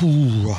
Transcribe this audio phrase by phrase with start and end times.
[0.00, 0.56] Puh.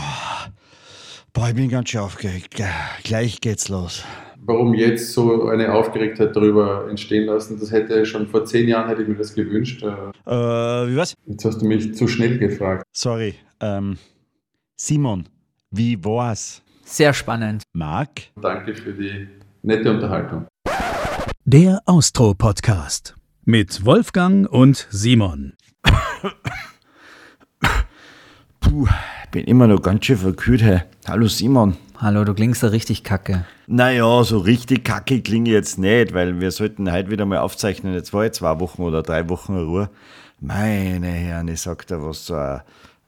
[1.34, 2.62] Boah, ich bin ganz schön aufgeregt.
[3.04, 4.04] Gleich geht's los.
[4.38, 7.60] Warum jetzt so eine Aufgeregtheit darüber entstehen lassen?
[7.60, 9.82] Das hätte schon vor zehn Jahren hätte ich mir das gewünscht.
[9.82, 9.90] Äh,
[10.28, 11.16] wie was?
[11.26, 12.86] Jetzt hast du mich zu schnell gefragt.
[12.92, 13.34] Sorry.
[13.60, 13.98] Ähm,
[14.76, 15.28] Simon,
[15.72, 16.62] wie war's?
[16.84, 17.64] Sehr spannend.
[17.74, 18.10] Marc?
[18.40, 19.28] Danke für die
[19.64, 20.46] nette Unterhaltung.
[21.46, 25.54] Der Austro-Podcast mit Wolfgang und Simon.
[28.62, 28.88] Puh,
[29.32, 30.62] bin immer noch ganz schön verkühlt.
[30.62, 30.82] Hey.
[31.08, 31.76] Hallo Simon.
[31.98, 33.46] Hallo, du klingst da richtig kacke.
[33.68, 37.94] Naja, so richtig kacke klinge ich jetzt nicht, weil wir sollten heute wieder mal aufzeichnen.
[37.94, 39.90] Jetzt war ich zwei Wochen oder drei Wochen Ruhe.
[40.40, 42.62] Meine Herren, ich sag da was so ein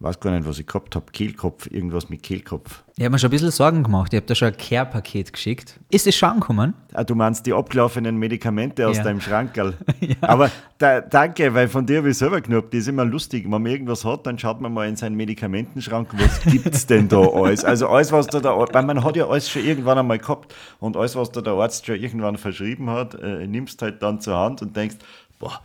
[0.04, 2.84] weiß gar nicht, was ich gehabt habe, Kehlkopf, irgendwas mit Kehlkopf.
[2.98, 4.14] Ich habe mir schon ein bisschen Sorgen gemacht.
[4.14, 5.80] Ich habe da schon ein Care-Paket geschickt.
[5.90, 6.74] Ist es schon angekommen?
[6.94, 9.04] Ah, du meinst die abgelaufenen Medikamente aus ja.
[9.04, 9.76] deinem Schrankerl.
[10.02, 10.16] ja.
[10.22, 12.74] Aber da, danke, weil von dir habe ich selber gehabt.
[12.74, 13.46] Das ist immer lustig.
[13.46, 17.08] Wenn man irgendwas hat, dann schaut man mal in seinen Medikamentenschrank, was gibt es denn
[17.08, 17.64] da alles?
[17.64, 20.98] Also alles, was da der weil man hat ja alles schon irgendwann einmal gehabt und
[20.98, 24.62] alles, was da der Arzt schon irgendwann verschrieben hat, äh, nimmst halt dann zur Hand
[24.62, 24.98] und denkst,
[25.40, 25.62] boah,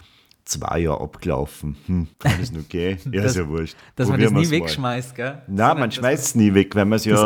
[0.48, 1.76] zwei Jahre abgelaufen.
[1.86, 2.98] Hm, alles okay.
[3.12, 3.76] Ja, das, ist ja wurscht.
[3.96, 5.42] Dass Probieren man das nie wegschmeißt, gell?
[5.46, 7.16] Nein, man schmeißt es nie weg, weil man es ja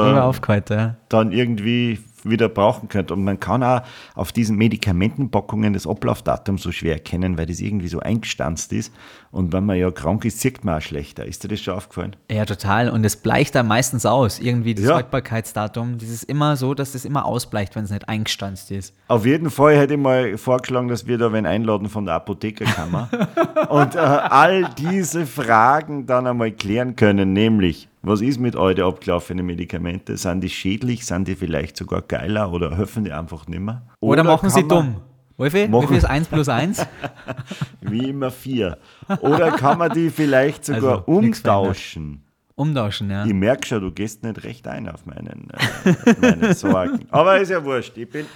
[1.09, 3.15] dann irgendwie wieder brauchen könnte.
[3.15, 3.83] Und man kann auch
[4.15, 8.93] auf diesen Medikamentenpackungen das Ablaufdatum so schwer erkennen, weil das irgendwie so eingestanzt ist.
[9.31, 11.25] Und wenn man ja krank ist, sieht man auch schlechter.
[11.25, 12.17] Ist dir das schon aufgefallen?
[12.31, 12.91] Ja, total.
[12.91, 14.39] Und es bleicht da meistens aus.
[14.39, 14.95] Irgendwie das ja.
[14.95, 15.99] Haltbarkeitsdatum.
[15.99, 18.95] Das ist immer so, dass das immer ausbleicht, wenn es nicht eingestanzt ist.
[19.09, 23.09] Auf jeden Fall hätte ich mal vorgeschlagen, dass wir da wen einladen von der Apothekerkammer
[23.69, 29.47] und äh, all diese Fragen dann einmal klären können, nämlich was ist mit heute abgelaufenen
[29.47, 30.17] Medikamenten?
[30.17, 31.07] Sind die schädlich?
[31.07, 33.83] Sind die vielleicht sogar geiler oder helfen die einfach nicht mehr?
[34.01, 34.97] Oder, oder machen sie dumm?
[35.37, 36.87] Wolfi, wie viel ist 1 plus 1?
[37.81, 38.77] Wie immer 4.
[39.21, 42.23] Oder kann man die vielleicht sogar also, umtauschen?
[42.55, 43.25] Umtauschen, ja.
[43.25, 47.07] Ich merke schon, du gehst nicht recht ein auf, meinen, äh, auf meine Sorgen.
[47.11, 47.97] Aber ist ja wurscht.
[47.97, 48.27] Ich bin.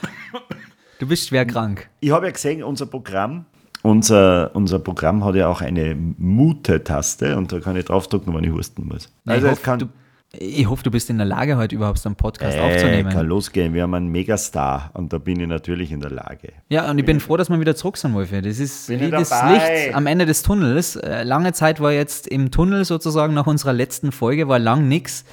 [0.99, 1.89] Du bist schwer krank.
[2.01, 3.45] Ich habe ja gesehen, unser Programm
[3.87, 8.53] unser, unser Programm hat ja auch eine Mute-Taste und da kann ich draufdrücken, wenn ich
[8.53, 9.13] husten muss.
[9.25, 9.87] Also ich, hoffe, kann, du,
[10.33, 13.11] ich hoffe, du bist in der Lage, heute überhaupt so einen Podcast äh, aufzunehmen.
[13.11, 13.75] kann losgehen.
[13.75, 16.53] Wir haben einen Megastar und da bin ich natürlich in der Lage.
[16.69, 18.43] Ja, und ich bin froh, dass wir wieder zurück sind, Wolfi.
[18.43, 20.97] Das ist bin wie das Licht am Ende des Tunnels.
[20.97, 25.25] Äh, lange Zeit war jetzt im Tunnel sozusagen nach unserer letzten Folge, war lang nichts.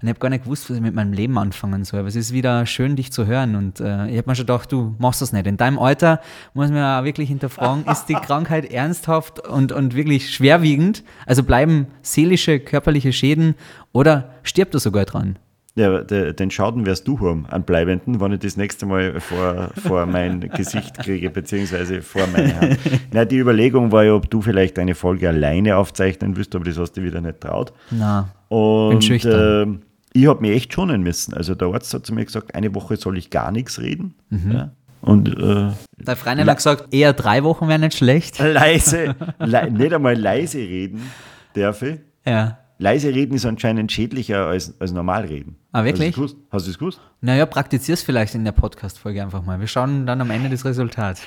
[0.00, 2.00] Und ich habe gar nicht gewusst, was ich mit meinem Leben anfangen soll.
[2.00, 3.54] Aber es ist wieder schön, dich zu hören.
[3.54, 5.46] Und äh, ich habe mir schon gedacht, du machst das nicht.
[5.46, 6.20] In deinem Alter
[6.54, 11.04] muss man ja wirklich hinterfragen, ist die Krankheit ernsthaft und, und wirklich schwerwiegend?
[11.26, 13.56] Also bleiben seelische, körperliche Schäden
[13.92, 15.38] oder stirbt er sogar dran?
[15.76, 20.04] Ja, den Schaden wirst du haben, an Bleibenden, wenn ich das nächste Mal vor, vor
[20.04, 22.78] mein Gesicht kriege, beziehungsweise vor meine Hand.
[23.12, 26.76] Na, die Überlegung war ja, ob du vielleicht eine Folge alleine aufzeichnen wirst, aber das
[26.76, 27.72] hast du wieder nicht traut.
[27.90, 29.74] Na, und, bin schüchtern.
[29.74, 31.34] Äh, ich habe mich echt schonen müssen.
[31.34, 34.14] Also der Arzt hat zu mir gesagt, eine Woche soll ich gar nichts reden.
[34.30, 34.52] Mhm.
[34.52, 34.72] Ja.
[35.02, 38.38] Und, äh, der Freund hat gesagt, eher drei Wochen wäre nicht schlecht.
[38.38, 41.00] Leise, le nicht einmal leise reden
[41.54, 42.00] darf ich.
[42.26, 42.58] Ja.
[42.78, 45.56] Leise reden ist anscheinend schädlicher als, als normal reden.
[45.72, 46.16] Ah, wirklich?
[46.50, 46.98] Hast du es gewusst?
[47.20, 49.60] Naja, praktizier es vielleicht in der Podcast-Folge einfach mal.
[49.60, 51.18] Wir schauen dann am Ende das Resultat.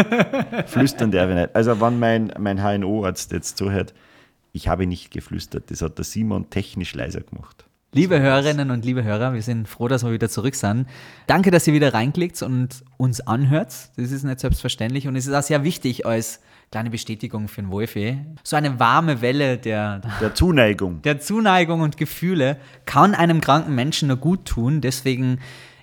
[0.66, 1.54] Flüstern darf ich nicht.
[1.54, 3.92] Also, wenn mein, mein HNO-Arzt jetzt zuhört,
[4.52, 5.70] ich habe nicht geflüstert.
[5.70, 7.65] Das hat der Simon technisch leiser gemacht.
[7.96, 10.86] Liebe Hörerinnen und liebe Hörer, wir sind froh, dass wir wieder zurück sind.
[11.26, 13.72] Danke, dass ihr wieder reinklickt und uns anhört.
[13.96, 16.40] Das ist nicht selbstverständlich und es ist auch sehr wichtig als
[16.70, 18.18] kleine Bestätigung für den Wolfi.
[18.42, 21.00] So eine warme Welle der, der Zuneigung.
[21.04, 24.82] Der Zuneigung und Gefühle kann einem kranken Menschen nur gut tun.
[24.82, 25.38] Deswegen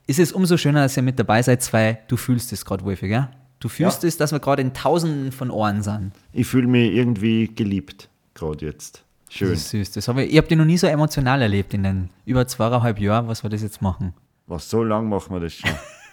[0.06, 3.08] ist es umso schöner, dass ihr mit dabei seid, weil du fühlst es gerade, Wolfi,
[3.08, 3.28] gell?
[3.60, 4.10] Du fühlst ja.
[4.10, 6.12] es, dass wir gerade in tausenden von Ohren sind.
[6.32, 9.04] Ich fühle mich irgendwie geliebt, gerade jetzt.
[9.34, 9.50] Schön.
[9.50, 9.92] Das ist süß.
[9.94, 13.00] Das hab ich ich habe die noch nie so emotional erlebt in den über zweieinhalb
[13.00, 14.14] Jahren, was wir das jetzt machen.
[14.46, 15.72] Was, so lang machen wir das schon?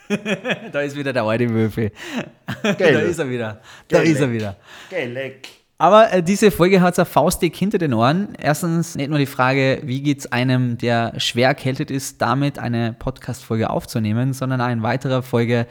[0.72, 1.92] da ist wieder der alte Würfel.
[2.62, 3.60] da ist er wieder.
[3.88, 4.56] Da Gell ist er wieder.
[4.88, 5.48] Geleck.
[5.76, 8.34] Aber äh, diese Folge hat so faustdick hinter den Ohren.
[8.40, 12.94] Erstens nicht nur die Frage, wie geht es einem, der schwer erkältet ist, damit eine
[12.98, 15.66] Podcast-Folge aufzunehmen, sondern auch in weiterer Folge,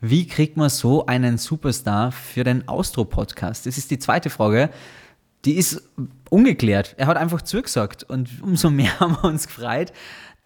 [0.00, 3.66] wie kriegt man so einen Superstar für den Austro-Podcast?
[3.66, 4.70] Das ist die zweite Frage
[5.44, 5.82] die ist
[6.30, 6.94] ungeklärt.
[6.98, 9.92] Er hat einfach zugesagt und umso mehr haben wir uns gefreut,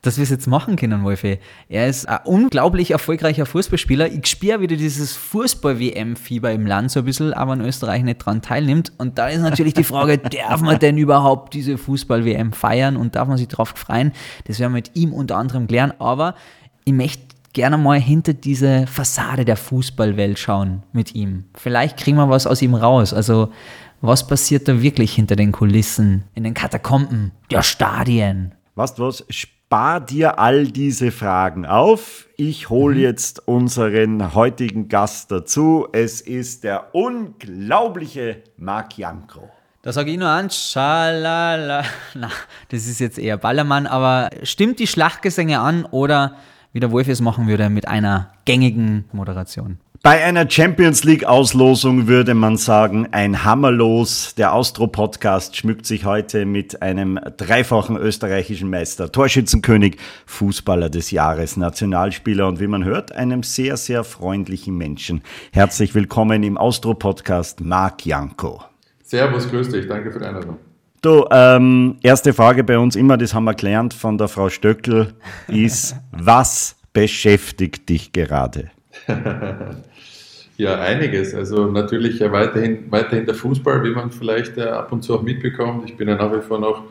[0.02, 1.40] dass wir es jetzt machen können, Wolfi.
[1.68, 4.12] Er ist ein unglaublich erfolgreicher Fußballspieler.
[4.12, 8.40] Ich spüre wieder dieses Fußball-WM-Fieber im Land so ein bisschen, aber in Österreich nicht dran
[8.40, 8.92] teilnimmt.
[8.98, 10.18] Und da ist natürlich die Frage,
[10.48, 14.12] darf man denn überhaupt diese Fußball-WM feiern und darf man sich darauf freuen?
[14.44, 15.92] Das werden wir mit ihm unter anderem klären.
[15.98, 16.36] Aber
[16.84, 21.44] ich möchte gerne mal hinter diese Fassade der Fußballwelt schauen mit ihm.
[21.54, 23.12] Vielleicht kriegen wir was aus ihm raus.
[23.12, 23.50] Also
[24.00, 28.54] was passiert da wirklich hinter den Kulissen, in den Katakomben der Stadien?
[28.74, 29.24] Weißt du was?
[29.28, 32.28] Spar dir all diese Fragen auf.
[32.36, 33.02] Ich hole mhm.
[33.02, 35.88] jetzt unseren heutigen Gast dazu.
[35.92, 39.48] Es ist der unglaubliche Marc Janko.
[39.82, 41.84] Da sage ich nur an, schalala.
[42.14, 42.30] Na,
[42.68, 46.36] das ist jetzt eher Ballermann, aber stimmt die Schlachtgesänge an oder
[46.72, 49.78] wie der Wolf es machen würde mit einer gängigen Moderation?
[50.00, 54.36] Bei einer Champions League Auslosung würde man sagen, ein Hammerlos.
[54.36, 59.96] Der Austro Podcast schmückt sich heute mit einem dreifachen österreichischen Meister, Torschützenkönig,
[60.26, 65.20] Fußballer des Jahres, Nationalspieler und wie man hört, einem sehr, sehr freundlichen Menschen.
[65.52, 68.62] Herzlich willkommen im Austro Podcast, Marc Janko.
[69.02, 70.58] Servus, grüß dich, danke für die Einladung.
[71.02, 75.14] Du, ähm, erste Frage bei uns immer, das haben wir gelernt von der Frau Stöckel,
[75.48, 78.70] ist, was beschäftigt dich gerade?
[80.56, 81.34] ja, einiges.
[81.34, 85.88] Also natürlich weiterhin, weiterhin der Fußball, wie man vielleicht äh, ab und zu auch mitbekommt.
[85.88, 86.82] Ich bin ja nach wie vor noch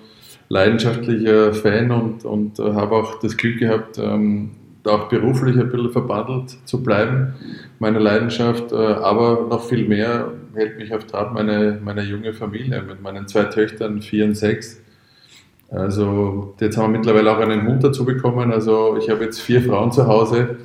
[0.49, 4.51] leidenschaftlicher Fan und, und äh, habe auch das Glück gehabt, ähm,
[4.85, 7.33] auch beruflich ein bisschen verbandelt zu bleiben,
[7.79, 8.71] meine Leidenschaft.
[8.71, 13.27] Äh, aber noch viel mehr hält mich auf Trab meine, meine junge Familie mit meinen
[13.27, 14.81] zwei Töchtern, vier und sechs.
[15.69, 18.51] Also jetzt haben wir mittlerweile auch einen Hund dazu bekommen.
[18.51, 20.57] Also ich habe jetzt vier Frauen zu Hause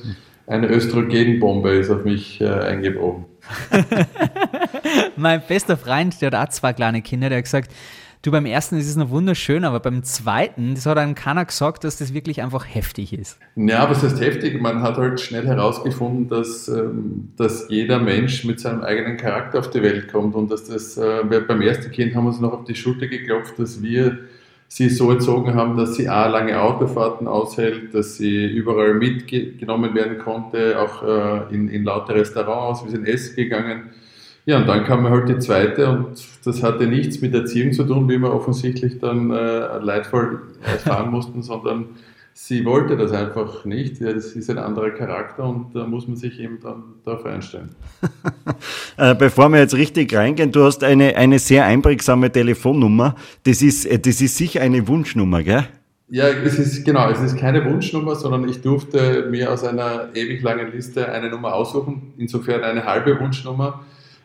[0.47, 3.27] eine Östrogenbombe ist auf mich äh, eingebrochen.
[5.17, 7.73] mein bester Freund, der hat auch zwei kleine Kinder, der hat gesagt,
[8.23, 11.85] du beim ersten ist es noch wunderschön, aber beim zweiten, das hat einem keiner gesagt,
[11.85, 13.39] dass das wirklich einfach heftig ist.
[13.57, 14.61] Ja, aber es ist heftig.
[14.61, 19.71] Man hat halt schnell herausgefunden, dass, ähm, dass jeder Mensch mit seinem eigenen Charakter auf
[19.71, 22.65] die Welt kommt und dass das, äh, beim ersten Kind haben wir uns noch auf
[22.65, 24.19] die Schulter geklopft, dass wir
[24.75, 30.17] sie so erzogen haben, dass sie A, lange Autofahrten aushält, dass sie überall mitgenommen werden
[30.17, 33.91] konnte, auch äh, in, in laute Restaurants, wir sind essen gegangen.
[34.47, 38.09] Ja, und dann kam halt die zweite und das hatte nichts mit Erziehung zu tun,
[38.09, 41.89] wie wir offensichtlich dann äh, leidvoll erfahren mussten, sondern
[42.35, 44.01] sie wollte das einfach nicht.
[44.01, 47.71] Ja, das ist ein anderer Charakter und da muss man sich eben dann darauf einstellen.
[48.99, 53.17] Äh, bevor wir jetzt richtig reingehen, du hast eine, eine sehr einprägsame Telefonnummer.
[53.45, 55.67] Das ist, äh, das ist sicher eine Wunschnummer, gell?
[56.11, 60.43] Ja, es ist genau, es ist keine Wunschnummer, sondern ich durfte mir aus einer ewig
[60.43, 63.81] langen Liste eine Nummer aussuchen, insofern eine halbe Wunschnummer.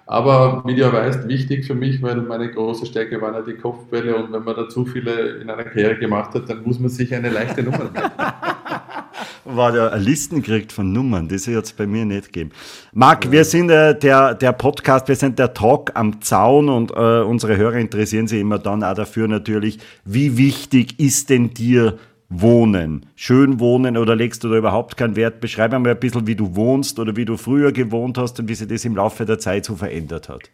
[0.10, 3.56] Aber wie du ja weißt, wichtig für mich, weil meine große Stärke waren ja die
[3.56, 6.90] Kopfbälle und wenn man da zu viele in einer Karriere gemacht hat, dann muss man
[6.90, 8.12] sich eine leichte Nummer merken.
[9.44, 12.52] War der Listen kriegt von Nummern, das hat es bei mir nicht gegeben.
[12.94, 13.32] Marc, ja.
[13.32, 17.58] wir sind äh, der, der Podcast, wir sind der Talk am Zaun und äh, unsere
[17.58, 21.98] Hörer interessieren sich immer dann auch dafür natürlich, wie wichtig ist denn dir
[22.30, 23.06] Wohnen.
[23.16, 25.40] Schön wohnen oder legst du da überhaupt keinen Wert?
[25.40, 28.56] Beschreib einmal ein bisschen, wie du wohnst oder wie du früher gewohnt hast und wie
[28.56, 30.52] sich das im Laufe der Zeit so verändert hat.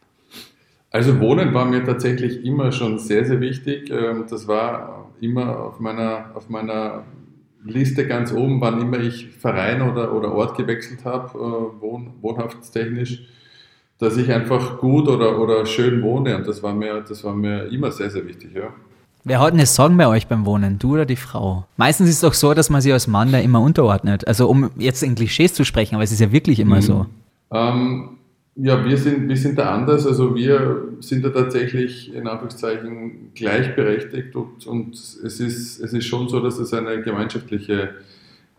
[0.91, 3.89] Also Wohnen war mir tatsächlich immer schon sehr, sehr wichtig.
[3.89, 7.05] Ähm, das war immer auf meiner, auf meiner
[7.65, 13.23] Liste ganz oben, wann immer ich Verein oder, oder Ort gewechselt habe, äh, wohn, wohnhaftstechnisch,
[13.97, 16.37] dass ich einfach gut oder, oder schön wohne.
[16.37, 18.51] Und das war mir, das war mir immer sehr, sehr wichtig.
[18.53, 18.73] Ja.
[19.25, 21.65] Wer hat eine Sorgen bei euch beim Wohnen, du oder die Frau?
[21.77, 24.27] Meistens ist es doch so, dass man sich als Mann da immer unterordnet.
[24.27, 26.81] Also um jetzt in Klischees zu sprechen, aber es ist ja wirklich immer mhm.
[26.81, 27.05] so.
[27.51, 28.17] Ähm,
[28.55, 30.05] ja, wir sind, wir sind da anders.
[30.05, 36.27] Also wir sind da tatsächlich in Anführungszeichen gleichberechtigt und, und es, ist, es ist schon
[36.27, 37.91] so, dass es eine gemeinschaftliche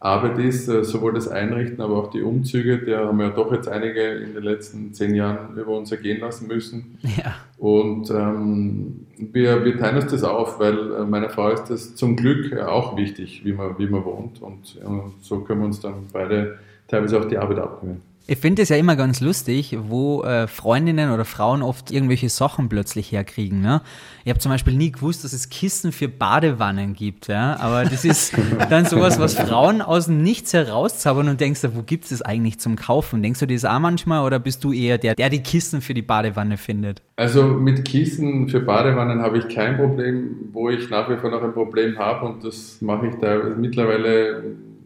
[0.05, 2.79] Arbeit ist, äh, sowohl das Einrichten, aber auch die Umzüge.
[2.79, 6.21] Da haben wir ja doch jetzt einige in den letzten zehn Jahren über uns ergehen
[6.21, 6.99] lassen müssen.
[7.17, 7.35] Ja.
[7.57, 12.17] Und ähm, wir, wir teilen uns das auf, weil äh, meiner Frau ist das zum
[12.17, 14.43] Glück auch wichtig, wie man, wie man wohnt.
[14.43, 18.03] Und, und so können wir uns dann beide teilweise auch die Arbeit abnehmen.
[18.27, 22.71] Ich finde es ja immer ganz lustig, wo äh, Freundinnen oder Frauen oft irgendwelche Sachen
[22.71, 23.61] plötzlich herkriegen.
[23.61, 23.83] Ne?
[24.25, 27.29] Ich habe zum Beispiel nie gewusst, dass es Kisten für Badewannen gibt.
[27.29, 27.59] Ja?
[27.61, 28.33] Aber das ist
[28.71, 32.59] dann sowas, was Frauen aus dem Nichts herauszaubern und denkst, wo gibt es das eigentlich
[32.59, 33.23] zum Kaufen?
[33.23, 36.01] Denkst du das auch manchmal oder bist du eher der, der die Kisten für die
[36.01, 37.03] Badewanne findet?
[37.17, 41.43] Also mit Kisten für Badewannen habe ich kein Problem, wo ich nach wie vor noch
[41.43, 44.45] ein Problem habe und das mache ich da mittlerweile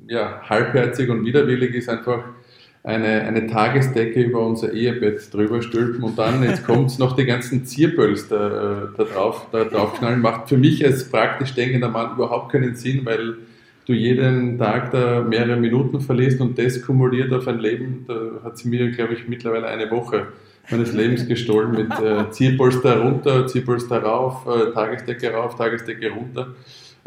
[0.09, 2.25] ja, halbherzig und widerwillig ist einfach
[2.83, 7.25] eine, eine Tagesdecke über unser Ehebett drüber stülpen und dann, jetzt kommt es noch die
[7.25, 12.53] ganzen Zierbölster äh, da, drauf, da draufknallen, macht für mich als praktisch denkender Mann überhaupt
[12.53, 13.37] keinen Sinn, weil
[13.87, 18.59] du jeden Tag da mehrere Minuten verlierst und das kumuliert auf ein Leben, da hat
[18.59, 20.29] sie mir, glaube ich, mittlerweile eine Woche
[20.71, 26.55] meines Lebens gestohlen mit äh, Zierpolster runter, Zierpolster rauf, äh, Tagesdecke rauf, Tagesdecke runter.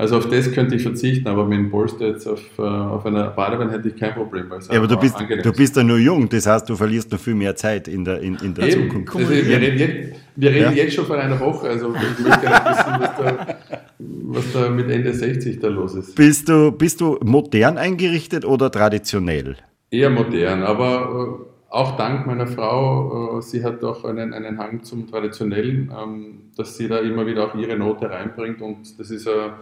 [0.01, 3.25] Also auf das könnte ich verzichten, aber mit dem Polster jetzt auf, äh, auf einer
[3.29, 4.47] Badewanne hätte ich kein Problem.
[4.49, 7.35] ja, aber du bist, du bist ja nur jung, das heißt, du verlierst noch viel
[7.35, 8.89] mehr Zeit in der, in, in der Eben.
[8.89, 9.15] Zukunft.
[9.15, 10.83] Also wir reden, jetzt, wir reden ja.
[10.83, 13.57] jetzt schon von einer Woche, also ich möchte gerne wissen, was da,
[13.99, 16.15] was da mit Ende 60 da los ist.
[16.15, 19.55] Bist du, bist du modern eingerichtet oder traditionell?
[19.91, 24.83] Eher modern, aber äh, auch dank meiner Frau, äh, sie hat doch einen, einen Hang
[24.83, 29.27] zum Traditionellen, ähm, dass sie da immer wieder auch ihre Note reinbringt und das ist
[29.27, 29.53] eine,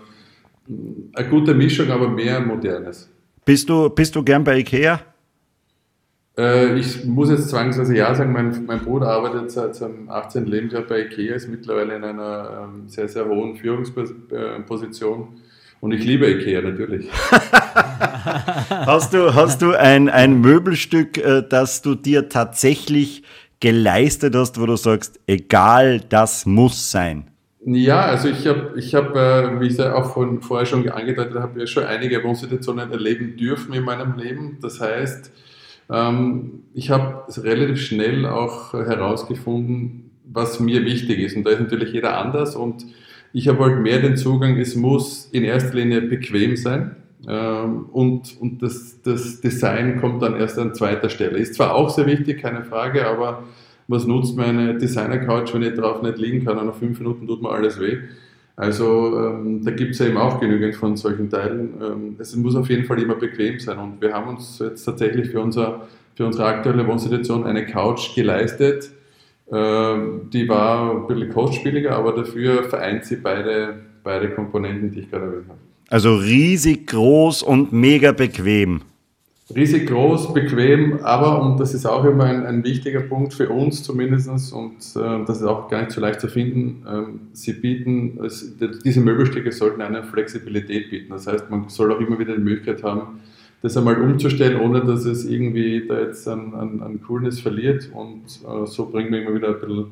[1.13, 3.09] eine gute Mischung, aber mehr Modernes.
[3.45, 5.01] Bist du, bist du gern bei Ikea?
[6.37, 10.45] Äh, ich muss jetzt zwangsweise ja sagen, mein, mein Bruder arbeitet seit seinem 18.
[10.45, 15.27] Lebensjahr bei Ikea, ist mittlerweile in einer ähm, sehr, sehr hohen Führungsposition.
[15.81, 17.09] Und ich liebe Ikea natürlich.
[18.69, 23.23] hast du, hast du ein, ein Möbelstück, äh, das du dir tatsächlich
[23.59, 27.28] geleistet hast, wo du sagst, egal, das muss sein?
[27.65, 31.35] Ja, also ich habe, ich hab, äh, wie ich es auch von, vorher schon angedeutet
[31.35, 34.59] habe, ja schon einige Wohnsituationen erleben dürfen in meinem Leben.
[34.61, 35.31] Das heißt,
[35.89, 41.35] ähm, ich habe relativ schnell auch herausgefunden, was mir wichtig ist.
[41.35, 42.85] Und da ist natürlich jeder anders und
[43.33, 46.95] ich habe halt mehr den Zugang, es muss in erster Linie bequem sein.
[47.27, 51.37] Ähm, und und das, das Design kommt dann erst an zweiter Stelle.
[51.37, 53.43] Ist zwar auch sehr wichtig, keine Frage, aber
[53.89, 57.27] was nutzt mir eine Designer-Couch, wenn ich drauf nicht liegen kann und nach fünf Minuten
[57.27, 57.97] tut mir alles weh.
[58.55, 61.73] Also ähm, da gibt es ja eben auch genügend von solchen Teilen.
[61.81, 65.29] Ähm, es muss auf jeden Fall immer bequem sein und wir haben uns jetzt tatsächlich
[65.29, 68.91] für, unser, für unsere aktuelle Wohnsituation eine Couch geleistet,
[69.51, 75.09] ähm, die war ein bisschen kostspieliger, aber dafür vereint sie beide, beide Komponenten, die ich
[75.09, 75.59] gerade erwähnt habe.
[75.89, 78.81] Also riesig groß und mega bequem.
[79.55, 83.81] Riesig groß, bequem, aber, und das ist auch immer ein, ein wichtiger Punkt für uns
[83.81, 88.19] zumindest, und äh, das ist auch gar nicht so leicht zu finden, ähm, sie bieten,
[88.23, 91.09] es, diese Möbelstücke sollten eine Flexibilität bieten.
[91.09, 93.21] Das heißt, man soll auch immer wieder die Möglichkeit haben,
[93.61, 97.89] das einmal umzustellen, ohne dass es irgendwie da jetzt an, an, an Coolness verliert.
[97.93, 99.85] Und äh, so bringen wir immer wieder ein bisschen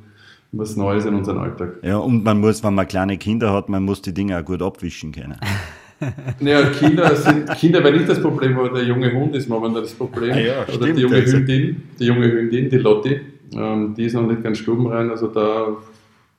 [0.52, 1.80] was Neues in unseren Alltag.
[1.82, 4.62] Ja, und man muss, wenn man kleine Kinder hat, man muss die Dinge auch gut
[4.62, 5.38] abwischen können.
[6.40, 9.94] Naja, Kinder, sind, Kinder wäre nicht das Problem, aber der junge Hund ist momentan das
[9.94, 10.32] Problem.
[10.32, 11.38] Ah ja, Oder stimmt, die junge also.
[11.38, 13.20] Hündin, die junge Hündin, die Lotti,
[13.56, 15.10] ähm, die ist noch nicht ganz stubenrein.
[15.10, 15.76] Also da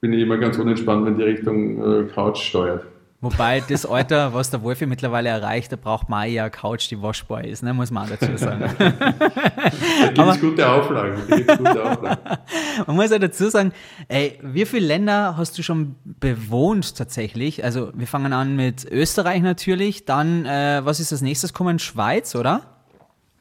[0.00, 2.85] bin ich immer ganz unentspannt, wenn die Richtung äh, Couch steuert.
[3.20, 7.02] Wobei das Alter, was der Wolfi mittlerweile erreicht, da braucht man ja eine Couch, die
[7.02, 7.75] waschbar ist, ne?
[7.75, 8.70] muss man auch dazu sagen.
[8.78, 11.16] da gibt es gute Auflagen.
[11.28, 12.38] gute Auflagen.
[12.87, 13.72] man muss ja dazu sagen,
[14.06, 17.64] ey, wie viele Länder hast du schon bewohnt tatsächlich?
[17.64, 21.80] Also wir fangen an mit Österreich natürlich, dann, äh, was ist das nächstes kommen?
[21.80, 22.62] Schweiz, oder?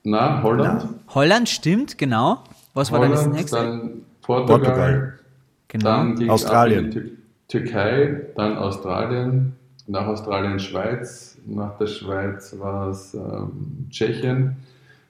[0.04, 0.88] Na, Holland.
[1.10, 2.44] Holland, stimmt, genau.
[2.74, 3.58] Was Holland, war dann das nächste?
[3.58, 3.92] Dann
[4.24, 4.60] Portugal.
[4.60, 5.20] Portugal.
[5.68, 5.86] Genau.
[5.86, 7.18] Dann Australien.
[7.48, 9.56] Türkei, dann Australien,
[9.88, 14.58] nach Australien Schweiz, nach der Schweiz war es ähm, Tschechien,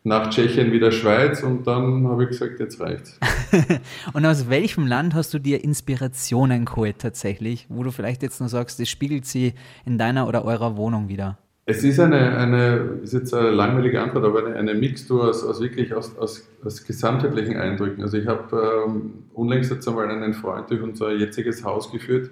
[0.03, 3.19] nach Tschechien wieder Schweiz und dann habe ich gesagt, jetzt reicht's.
[4.13, 8.49] und aus welchem Land hast du dir Inspirationen geholt tatsächlich, wo du vielleicht jetzt nur
[8.49, 9.53] sagst, das spiegelt sie
[9.85, 11.37] in deiner oder eurer Wohnung wieder?
[11.69, 15.59] Es ist eine, eine ist jetzt eine langweilige Antwort, aber eine, eine Mixtur aus, aus
[15.59, 18.03] wirklich aus, aus, aus gesamtheitlichen Eindrücken.
[18.03, 22.29] Also ich habe ähm, unlängst jetzt einmal einen Freund durch unser jetziges Haus geführt,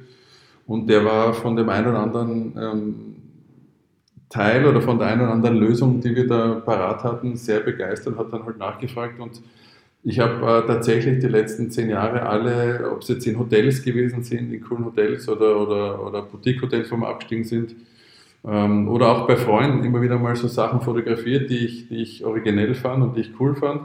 [0.68, 3.16] und der war von dem einen oder anderen ähm,
[4.30, 8.18] Teil oder von der einen oder anderen Lösung, die wir da parat hatten, sehr begeistert,
[8.18, 9.42] hat dann halt nachgefragt und
[10.08, 14.22] ich habe äh, tatsächlich die letzten zehn Jahre alle, ob es jetzt in Hotels gewesen
[14.22, 17.76] sind, in coolen Hotels oder, oder, oder Boutique-Hotels, wo wir abgestiegen sind,
[18.46, 22.24] ähm, oder auch bei Freunden immer wieder mal so Sachen fotografiert, die ich, die ich
[22.24, 23.82] originell fand und die ich cool fand.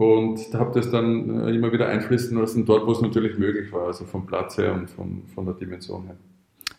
[0.00, 3.88] Und habe das dann äh, immer wieder einfließen lassen, dort, wo es natürlich möglich war,
[3.88, 6.16] also vom Platz her und von, von der Dimension her.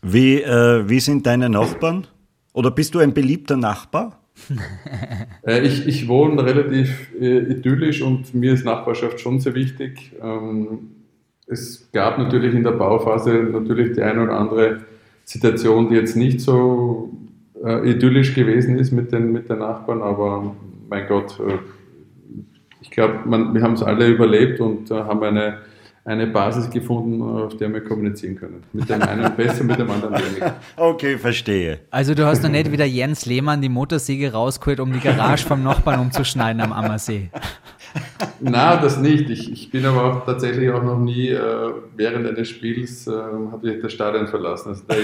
[0.01, 2.07] Wie, äh, wie sind deine Nachbarn?
[2.53, 4.23] Oder bist du ein beliebter Nachbar?
[5.45, 10.13] äh, ich, ich wohne relativ äh, idyllisch und mir ist Nachbarschaft schon sehr wichtig.
[10.19, 10.89] Ähm,
[11.45, 14.79] es gab natürlich in der Bauphase natürlich die eine oder andere
[15.25, 17.11] Situation, die jetzt nicht so
[17.63, 20.55] äh, idyllisch gewesen ist mit den, mit den Nachbarn, aber
[20.89, 21.59] mein Gott, äh,
[22.81, 25.59] ich glaube, wir haben es alle überlebt und äh, haben eine,
[26.03, 28.63] eine Basis gefunden, auf der wir kommunizieren können.
[28.73, 30.55] Mit dem einen besser, mit dem anderen weniger.
[30.75, 31.79] Okay, verstehe.
[31.91, 35.63] Also du hast noch nicht wieder Jens Lehmann die Motorsäge rausgeholt, um die Garage vom
[35.63, 37.29] Nachbarn umzuschneiden am Ammersee.
[38.39, 39.29] Na, das nicht.
[39.29, 43.71] Ich, ich bin aber auch tatsächlich auch noch nie äh, während eines Spiels äh, habe
[43.71, 44.69] ich das Stadion verlassen.
[44.69, 45.03] Also, okay,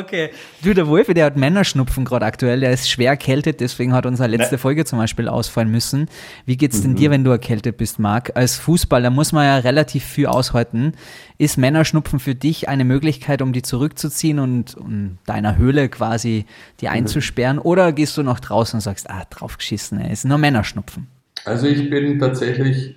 [0.00, 0.30] okay.
[0.62, 4.28] Du, der Wolf, der hat Männerschnupfen gerade aktuell, der ist schwer erkältet, deswegen hat unsere
[4.28, 4.60] letzte Nein.
[4.60, 6.08] Folge zum Beispiel ausfallen müssen.
[6.46, 6.82] Wie geht's mhm.
[6.82, 8.32] denn dir, wenn du erkältet bist, Marc?
[8.34, 10.92] Als Fußballer muss man ja relativ viel aushalten.
[11.38, 16.44] Ist Männerschnupfen für dich eine Möglichkeit, um die zurückzuziehen und um deiner Höhle quasi
[16.80, 16.92] die mhm.
[16.92, 17.56] einzusperren?
[17.56, 17.62] Mhm.
[17.62, 21.06] Oder gehst du noch draußen und sagst, ah, draufgeschissen, es ist nur Männerschnupfen?
[21.44, 22.96] Also ich bin tatsächlich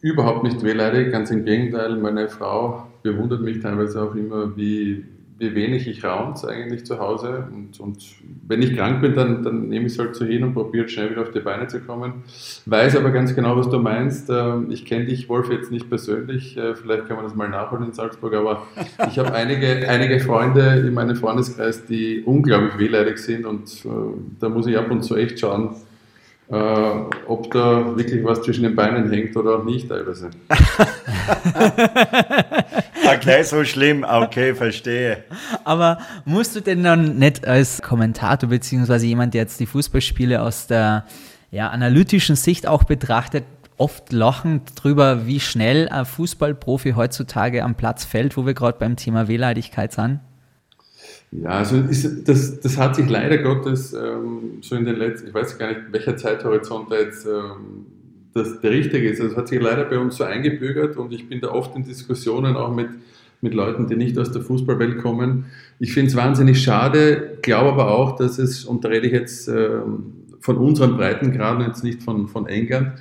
[0.00, 1.96] überhaupt nicht wehleidig, ganz im Gegenteil.
[1.96, 5.04] Meine Frau bewundert mich teilweise auch immer, wie,
[5.42, 7.48] wie wenig ich raumt eigentlich zu Hause.
[7.52, 7.98] Und, und
[8.46, 11.10] wenn ich krank bin, dann, dann nehme ich es halt so hin und probiere schnell
[11.10, 12.22] wieder auf die Beine zu kommen.
[12.66, 14.30] Weiß aber ganz genau, was du meinst.
[14.30, 16.56] Ähm, ich kenne dich, Wolf, jetzt nicht persönlich.
[16.56, 18.34] Äh, vielleicht kann man das mal nachholen in Salzburg.
[18.34, 18.62] Aber
[19.08, 23.44] ich habe einige, einige Freunde in meinem Freundeskreis, die unglaublich wehleidig sind.
[23.44, 23.88] Und äh,
[24.38, 25.70] da muss ich ab und zu echt schauen,
[26.52, 30.30] äh, ob da wirklich was zwischen den Beinen hängt oder auch nicht teilweise.
[33.22, 35.24] okay, so schlimm, okay, verstehe.
[35.64, 40.66] Aber musst du denn dann nicht als Kommentator beziehungsweise jemand, der jetzt die Fußballspiele aus
[40.66, 41.06] der
[41.50, 43.44] ja, analytischen Sicht auch betrachtet,
[43.76, 48.96] oft lachend drüber, wie schnell ein Fußballprofi heutzutage am Platz fällt, wo wir gerade beim
[48.96, 50.20] Thema Wehleidigkeit sind?
[51.32, 55.34] Ja, also ist, das, das hat sich leider Gottes ähm, so in den letzten, ich
[55.34, 57.86] weiß gar nicht, welcher Zeithorizont da jetzt ähm,
[58.34, 59.20] das der richtige ist.
[59.20, 61.84] Also es hat sich leider bei uns so eingebürgert und ich bin da oft in
[61.84, 62.88] Diskussionen auch mit,
[63.40, 65.46] mit Leuten, die nicht aus der Fußballwelt kommen.
[65.78, 69.48] Ich finde es wahnsinnig schade, glaube aber auch, dass es, und da rede ich jetzt
[69.48, 72.92] ähm, von unseren Breitengraden, jetzt nicht von, von England,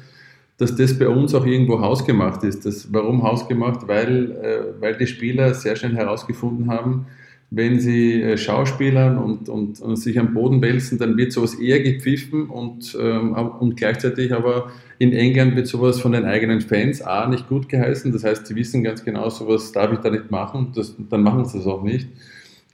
[0.57, 2.65] dass das bei uns auch irgendwo hausgemacht ist.
[2.65, 3.87] Das, warum hausgemacht?
[3.87, 7.07] Weil, äh, weil die Spieler sehr schnell herausgefunden haben,
[7.53, 11.81] wenn sie äh, Schauspielern und, und, und, sich am Boden wälzen, dann wird sowas eher
[11.81, 17.27] gepfiffen und, ähm, und gleichzeitig aber in England wird sowas von den eigenen Fans A
[17.27, 18.13] nicht gut geheißen.
[18.13, 21.43] Das heißt, sie wissen ganz genau, sowas darf ich da nicht machen, das, dann machen
[21.45, 22.07] sie es auch nicht.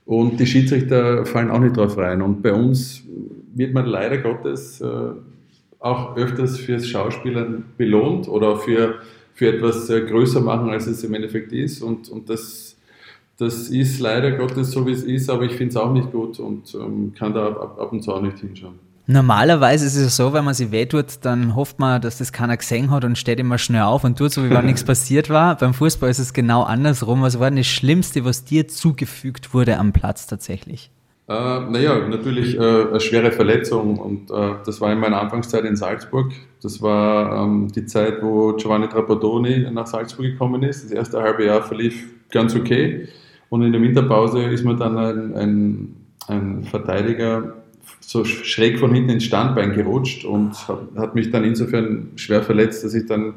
[0.06, 2.22] Und die Schiedsrichter fallen auch nicht drauf rein.
[2.22, 3.02] Und bei uns
[3.54, 4.86] wird man leider Gottes äh,
[5.80, 9.00] auch öfters fürs Schauspielern belohnt oder für,
[9.34, 11.82] für etwas äh, größer machen, als es im Endeffekt ist.
[11.82, 12.67] Und, und das
[13.38, 16.40] das ist leider Gottes so, wie es ist, aber ich finde es auch nicht gut
[16.40, 18.74] und ähm, kann da ab, ab, und zu auch nicht hinschauen.
[19.06, 22.90] Normalerweise ist es so, wenn man sich wehtut, dann hofft man, dass das keiner gesehen
[22.90, 25.56] hat und steht immer schnell auf und tut so, wie wenn nichts passiert war.
[25.56, 27.22] Beim Fußball ist es genau andersrum.
[27.22, 30.90] Was war denn das Schlimmste, was dir zugefügt wurde am Platz tatsächlich?
[31.28, 35.76] Äh, naja, natürlich äh, eine schwere Verletzung und äh, das war in meiner Anfangszeit in
[35.76, 36.32] Salzburg.
[36.60, 40.84] Das war ähm, die Zeit, wo Giovanni Trapattoni nach Salzburg gekommen ist.
[40.84, 43.08] Das erste halbe Jahr verlief ganz okay.
[43.48, 47.54] Und in der Winterpause ist mir dann ein, ein, ein Verteidiger
[48.00, 52.84] so schräg von hinten ins Standbein gerutscht und hat, hat, mich dann insofern schwer verletzt,
[52.84, 53.34] dass ich dann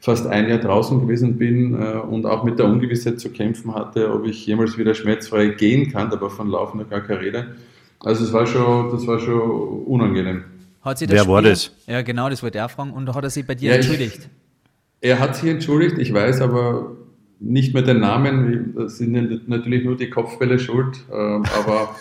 [0.00, 4.12] fast ein Jahr draußen gewesen bin äh, und auch mit der Ungewissheit zu kämpfen hatte,
[4.12, 7.46] ob ich jemals wieder schmerzfrei gehen kann, aber von Laufen noch gar keine Rede.
[8.00, 10.44] Also es war schon, das war schon unangenehm.
[10.84, 11.72] Wer war das?
[11.86, 12.92] Ja, genau, das wollte er fragen.
[12.92, 14.28] Und hat er sich bei dir ja, entschuldigt?
[15.00, 16.92] Ich, er hat sich entschuldigt, ich weiß aber
[17.44, 21.94] nicht mehr den Namen, das sind natürlich nur die Kopfbälle schuld, ähm, aber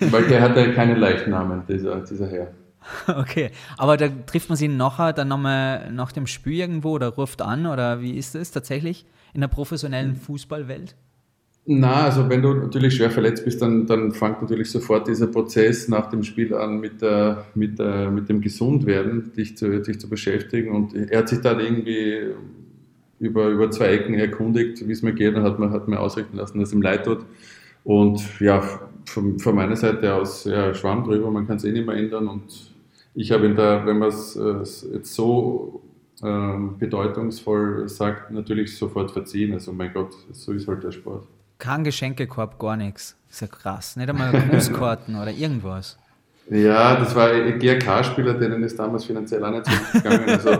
[0.10, 2.48] weil der hatte keinen leichten Namen, dieser, dieser Herr.
[3.06, 7.40] Okay, aber da trifft man sie nachher dann nochmal nach dem Spiel irgendwo oder ruft
[7.40, 10.94] an oder wie ist das tatsächlich in der professionellen Fußballwelt?
[11.66, 15.88] Na, also wenn du natürlich schwer verletzt bist, dann, dann fängt natürlich sofort dieser Prozess
[15.88, 20.10] nach dem Spiel an mit, der, mit, der, mit dem Gesundwerden, dich zu, dich zu
[20.10, 20.72] beschäftigen.
[20.72, 22.34] Und er hat sich da irgendwie
[23.24, 26.36] über, über zwei Ecken erkundigt, wie es mir geht, und hat mir, hat mir ausrichten
[26.36, 27.24] lassen, dass es ihm leid tut.
[27.84, 28.62] Und ja,
[29.06, 32.28] von, von meiner Seite aus, ja, Schwamm drüber, man kann es eh nicht mehr ändern.
[32.28, 32.72] Und
[33.14, 35.82] ich habe ihn da, wenn man es äh, jetzt so
[36.22, 39.52] ähm, bedeutungsvoll sagt, natürlich sofort verziehen.
[39.52, 41.26] Also mein Gott, so ist halt der Sport.
[41.58, 43.16] Kein Geschenkekorb, gar nichts.
[43.28, 43.96] Das ist ja krass.
[43.96, 45.98] Nicht einmal Grußkarten oder irgendwas.
[46.50, 50.28] Ja, das war ein GRK-Spieler, denen ist damals finanziell auch nicht so gegangen.
[50.28, 50.50] Also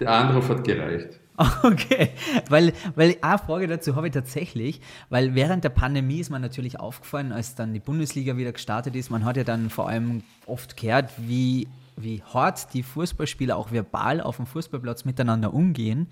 [0.00, 1.18] der Anruf hat gereicht.
[1.62, 2.10] Okay,
[2.48, 6.80] weil, weil eine Frage dazu habe ich tatsächlich, weil während der Pandemie ist mir natürlich
[6.80, 10.76] aufgefallen, als dann die Bundesliga wieder gestartet ist, man hat ja dann vor allem oft
[10.76, 16.08] gehört, wie, wie hart die Fußballspieler auch verbal auf dem Fußballplatz miteinander umgehen.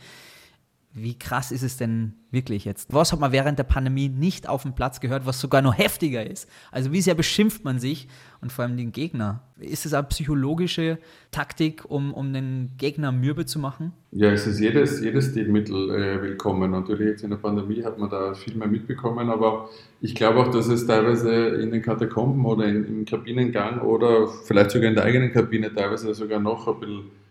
[0.99, 2.91] Wie krass ist es denn wirklich jetzt?
[2.91, 6.25] Was hat man während der Pandemie nicht auf dem Platz gehört, was sogar noch heftiger
[6.27, 6.49] ist?
[6.73, 8.09] Also wie sehr beschimpft man sich
[8.41, 9.43] und vor allem den Gegner?
[9.59, 10.97] Ist es eine psychologische
[11.33, 13.93] Taktik, um, um den Gegner mürbe zu machen?
[14.11, 16.71] Ja, es ist jedes, jedes Stilmittel äh, willkommen.
[16.71, 19.69] Natürlich jetzt in der Pandemie hat man da viel mehr mitbekommen, aber
[20.01, 24.71] ich glaube auch, dass es teilweise in den Katakomben oder in, im Kabinengang oder vielleicht
[24.71, 27.26] sogar in der eigenen Kabine teilweise sogar noch ein bisschen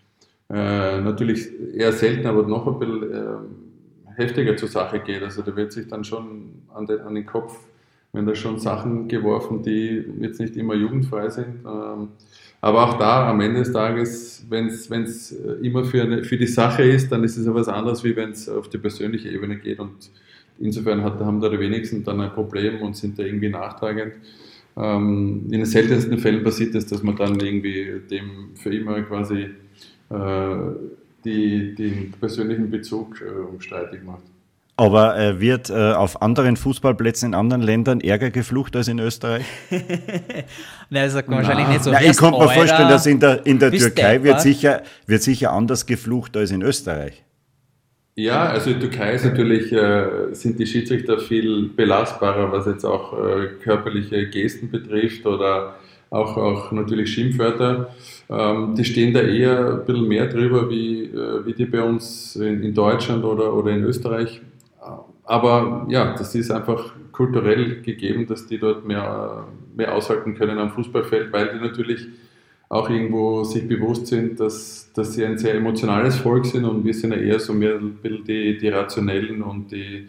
[0.49, 5.23] äh, natürlich eher selten, aber noch ein bisschen äh, heftiger zur Sache geht.
[5.23, 7.57] Also da wird sich dann schon an den, an den Kopf
[8.15, 11.65] werden da schon Sachen geworfen, die jetzt nicht immer jugendfrei sind.
[11.65, 12.09] Ähm,
[12.61, 15.31] aber auch da am Ende des Tages, wenn es
[15.61, 18.31] immer für, eine, für die Sache ist, dann ist es ja was anderes, wie wenn
[18.31, 19.79] es auf die persönliche Ebene geht.
[19.79, 20.09] Und
[20.59, 24.13] insofern hat, haben da die wenigsten dann ein Problem und sind da irgendwie nachtragend.
[24.77, 29.41] Ähm, in den seltensten Fällen passiert es, dass man dann irgendwie dem für immer quasi
[29.41, 29.49] äh,
[30.09, 34.23] die, den persönlichen Bezug äh, streitig macht.
[34.77, 39.45] Aber äh, wird äh, auf anderen Fußballplätzen in anderen Ländern ärger geflucht als in Österreich?
[39.69, 39.85] Nein,
[40.89, 41.91] das sagt man wahrscheinlich nicht so.
[41.91, 45.53] Nein, ich kann mir vorstellen, dass in der, in der Türkei wird sicher, wird sicher
[45.53, 47.23] anders geflucht als in Österreich.
[48.15, 52.83] Ja, also in der Türkei ist natürlich, äh, sind die Schiedsrichter viel belastbarer, was jetzt
[52.83, 55.75] auch äh, körperliche Gesten betrifft oder
[56.09, 57.93] auch, auch natürlich Schimpfwörter.
[58.29, 62.35] Ähm, die stehen da eher ein bisschen mehr drüber, wie, äh, wie die bei uns
[62.35, 64.41] in, in Deutschland oder, oder in Österreich
[65.25, 70.71] aber ja, das ist einfach kulturell gegeben, dass die dort mehr, mehr aushalten können am
[70.71, 72.07] Fußballfeld, weil die natürlich
[72.69, 76.93] auch irgendwo sich bewusst sind, dass, dass sie ein sehr emotionales Volk sind und wir
[76.93, 80.07] sind ja eher so mehr die, die Rationellen und die,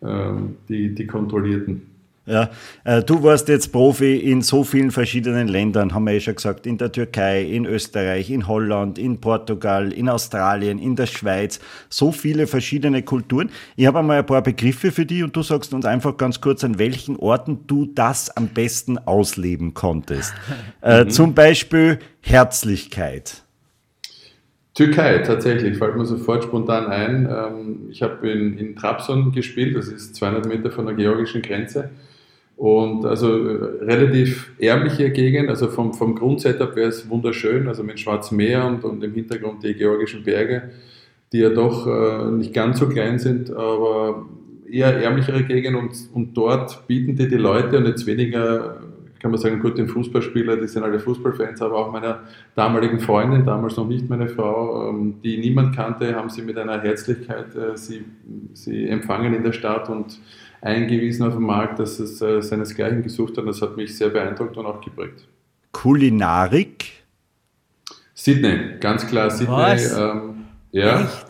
[0.00, 0.32] äh,
[0.68, 1.82] die, die Kontrollierten.
[2.28, 2.50] Ja,
[2.84, 6.66] äh, du warst jetzt Profi in so vielen verschiedenen Ländern, haben wir ja schon gesagt,
[6.66, 12.12] in der Türkei, in Österreich, in Holland, in Portugal, in Australien, in der Schweiz, so
[12.12, 13.48] viele verschiedene Kulturen.
[13.76, 16.62] Ich habe einmal ein paar Begriffe für dich und du sagst uns einfach ganz kurz,
[16.64, 20.34] an welchen Orten du das am besten ausleben konntest.
[20.82, 21.10] Äh, mhm.
[21.10, 23.42] Zum Beispiel Herzlichkeit.
[24.74, 27.28] Türkei, tatsächlich, fällt mir sofort spontan ein.
[27.28, 31.90] Ähm, ich habe in, in Trabzon gespielt, das ist 200 Meter von der georgischen Grenze.
[32.58, 38.00] Und also äh, relativ ärmliche Gegend, also vom, vom Grundsetup wäre es wunderschön, also mit
[38.00, 40.70] Schwarzem Meer und, und im Hintergrund die georgischen Berge,
[41.32, 44.26] die ja doch äh, nicht ganz so klein sind, aber
[44.68, 45.76] eher ärmlichere Gegend.
[45.76, 48.80] Und, und dort bieten dir die Leute und jetzt weniger,
[49.20, 52.22] kann man sagen, gut, den Fußballspieler, die sind alle Fußballfans, aber auch meiner
[52.56, 56.80] damaligen Freundin, damals noch nicht meine Frau, ähm, die niemand kannte, haben sie mit einer
[56.82, 58.04] Herzlichkeit äh, sie,
[58.54, 60.18] sie empfangen in der Stadt und
[60.60, 63.46] eingewiesen auf dem Markt, dass es äh, seinesgleichen gesucht hat.
[63.46, 65.26] Das hat mich sehr beeindruckt und auch geprägt.
[65.72, 66.92] Kulinarik?
[68.14, 69.76] Sydney, ganz klar Sydney.
[69.96, 71.26] Ähm, ja, Echt?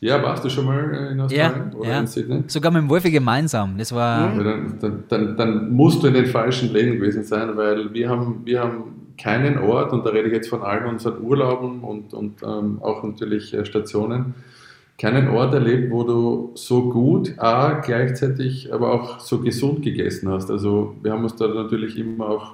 [0.00, 2.00] ja, warst du schon mal äh, in Australien ja, oder ja.
[2.00, 2.44] in Sydney?
[2.46, 3.76] Sogar mit dem Wolfi gemeinsam.
[3.76, 4.34] Das war.
[4.34, 8.08] Ja, dann, dann, dann, dann, musst du in den falschen Läden gewesen sein, weil wir
[8.08, 12.12] haben, wir haben keinen Ort, und da rede ich jetzt von allen unseren Urlauben und,
[12.14, 14.34] und ähm, auch natürlich äh, Stationen,
[14.98, 20.50] keinen Ort erlebt, wo du so gut, a, gleichzeitig aber auch so gesund gegessen hast.
[20.50, 22.52] Also wir haben uns da natürlich immer auch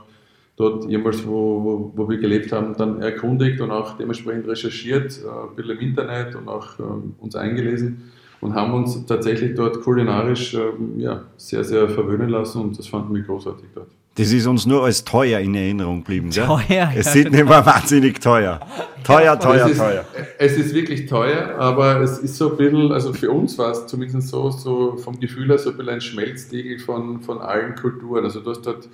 [0.56, 5.28] dort jemals, wo, wo, wo wir gelebt haben, dann erkundigt und auch dementsprechend recherchiert, äh,
[5.28, 6.82] ein bisschen im Internet und auch äh,
[7.20, 12.78] uns eingelesen und haben uns tatsächlich dort kulinarisch ähm, ja, sehr, sehr verwöhnen lassen und
[12.78, 13.88] das fanden wir großartig dort.
[14.14, 16.30] Das ist uns nur als teuer in Erinnerung geblieben.
[16.30, 16.44] Gell?
[16.44, 16.92] Teuer.
[16.94, 18.60] Es ja, nicht mehr wahnsinnig teuer.
[19.04, 20.04] Teuer, teuer, es teuer.
[20.38, 23.70] Ist, es ist wirklich teuer, aber es ist so ein bisschen, also für uns war
[23.72, 27.74] es zumindest so, so vom Gefühl her so ein bisschen ein Schmelztiegel von, von allen
[27.74, 28.24] Kulturen.
[28.24, 28.86] Also du hast dort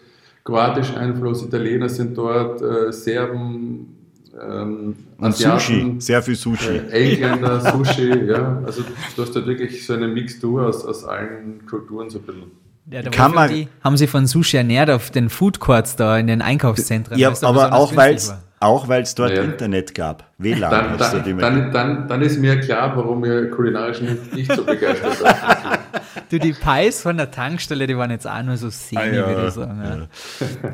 [0.45, 3.97] kroatischen Einfluss, Italiener sind dort, äh, Serben,
[4.41, 4.95] ähm,
[5.31, 6.77] Sushi, sehr viel Sushi.
[6.93, 8.63] Äh, Engländer, Sushi, ja.
[8.65, 8.83] Also
[9.17, 12.68] du hast dort wirklich so eine Mixtur aus, aus allen Kulturen so ein bisschen.
[12.91, 16.27] Ja, Kann man, die haben sie von Sushi ernährt auf den Food Courts da in
[16.27, 17.19] den Einkaufszentren.
[17.19, 19.43] Ja, aber auch weil es auch weil es dort ja.
[19.43, 20.71] Internet gab, WLAN.
[20.71, 25.17] Dann, dann, dann, dann, dann, ist mir klar, warum wir kulinarisch nicht, nicht so begeistert
[25.17, 25.31] sind.
[26.31, 29.29] du, die Pies von der Tankstelle, die waren jetzt auch nur so semi, ah, ja.
[29.29, 30.09] würde ich sagen.
[30.41, 30.71] Ja.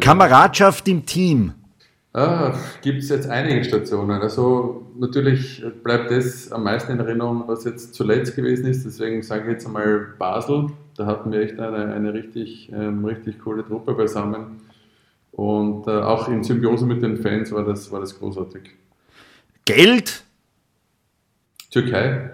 [0.00, 1.52] Kameradschaft im Team.
[2.14, 4.22] Ah, Gibt es jetzt einige Stationen.
[4.22, 8.86] Also natürlich bleibt das am meisten in Erinnerung, was jetzt zuletzt gewesen ist.
[8.86, 10.68] Deswegen sage ich jetzt einmal Basel.
[10.96, 14.62] Da hatten wir echt eine, eine richtig, ähm, richtig coole Truppe beisammen.
[15.32, 18.70] Und äh, auch in Symbiose mit den Fans war das, war das großartig.
[19.64, 20.24] Geld?
[21.70, 22.30] Türkei.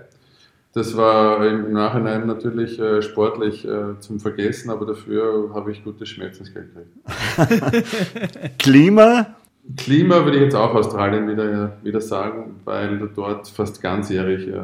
[0.74, 6.08] Das war im Nachhinein natürlich äh, sportlich äh, zum Vergessen, aber dafür habe ich gutes
[6.08, 8.58] Schmerzensgeld gekriegt.
[8.58, 9.34] Klima?
[9.76, 14.60] Klima würde ich jetzt auch Australien wieder, wieder sagen, weil du dort fast ganzjährig äh,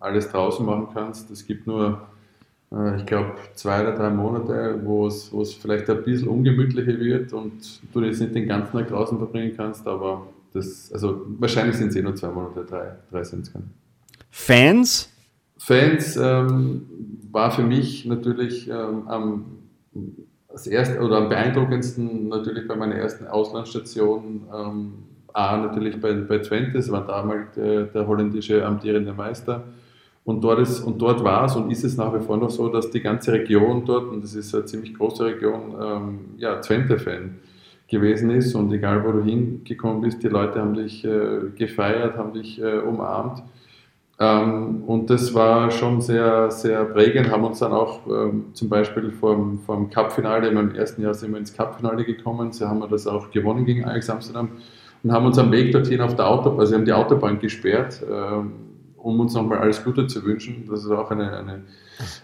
[0.00, 1.30] alles draußen machen kannst.
[1.30, 2.08] Es gibt nur,
[2.96, 7.32] ich glaube, zwei oder drei Monate, wo es, wo es vielleicht ein bisschen ungemütlicher wird
[7.32, 11.88] und du jetzt nicht den ganzen Tag draußen verbringen kannst, aber das, also wahrscheinlich sind
[11.88, 13.64] es eh nur zwei Monate, drei, drei sind es keine.
[14.30, 15.10] Fans?
[15.58, 16.86] Fans ähm,
[17.32, 19.44] war für mich natürlich ähm, am
[20.48, 24.92] das erste oder am beeindruckendsten natürlich bei meiner ersten Auslandsstation ähm,
[25.32, 29.64] A natürlich bei, bei Twente, das war damals der, der holländische amtierende Meister
[30.24, 32.68] Und dort, ist, und dort war es und ist es nach wie vor noch so,
[32.68, 37.36] dass die ganze Region dort, und das ist eine ziemlich große Region, ähm, ja, Twente-Fan
[37.88, 38.54] gewesen ist.
[38.54, 42.78] Und egal, wo du hingekommen bist, die Leute haben dich äh, gefeiert, haben dich äh,
[42.78, 43.42] umarmt.
[44.20, 49.10] Ähm, und das war schon sehr, sehr prägend, haben uns dann auch ähm, zum Beispiel
[49.12, 53.06] vom, vom Cup-Finale, im ersten Jahr sind wir ins Cup-Finale gekommen, so haben wir das
[53.06, 54.50] auch gewonnen gegen Ajax Amsterdam
[55.02, 58.52] und haben uns am Weg dorthin auf der Autobahn, also haben die Autobahn gesperrt, ähm,
[59.02, 60.66] um uns nochmal alles Gute zu wünschen.
[60.70, 61.62] Das ist auch eine, eine,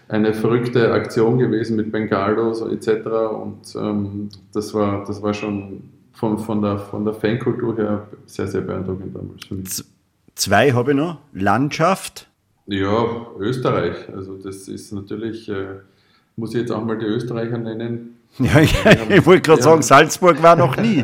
[0.07, 3.07] eine verrückte Aktion gewesen mit Bengalos etc.
[3.07, 8.47] Und ähm, das, war, das war schon von, von, der, von der Fankultur her sehr,
[8.47, 9.83] sehr beeindruckend damals für mich.
[10.35, 11.17] Zwei habe ich noch.
[11.33, 12.27] Landschaft.
[12.67, 13.95] Ja, Österreich.
[14.13, 15.79] Also das ist natürlich, äh,
[16.35, 18.13] muss ich jetzt auch mal die Österreicher nennen.
[18.39, 18.75] Ja, ich,
[19.09, 21.03] ich wollte gerade sagen, Salzburg war noch nie.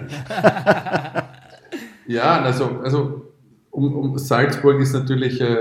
[2.07, 3.32] ja, also, also
[3.73, 5.57] um, um Salzburg ist natürlich, äh,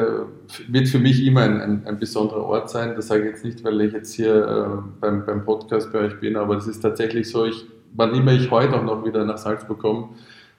[0.68, 2.94] wird für mich immer ein, ein, ein, besonderer Ort sein.
[2.94, 6.20] Das sage ich jetzt nicht, weil ich jetzt hier äh, beim, beim Podcast bei euch
[6.20, 9.38] bin, aber es ist tatsächlich so, ich, wann immer ich heute auch noch wieder nach
[9.38, 10.10] Salzburg komme,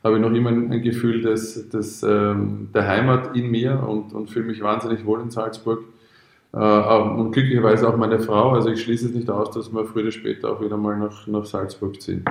[0.03, 4.31] habe ich noch immer ein, Gefühl des, des, ähm, der Heimat in mir und, und
[4.31, 5.83] fühle mich wahnsinnig wohl in Salzburg.
[6.53, 8.53] Äh, und glücklicherweise auch meine Frau.
[8.53, 11.27] Also ich schließe es nicht aus, dass wir früher oder später auch wieder mal nach,
[11.27, 12.25] nach Salzburg ziehen.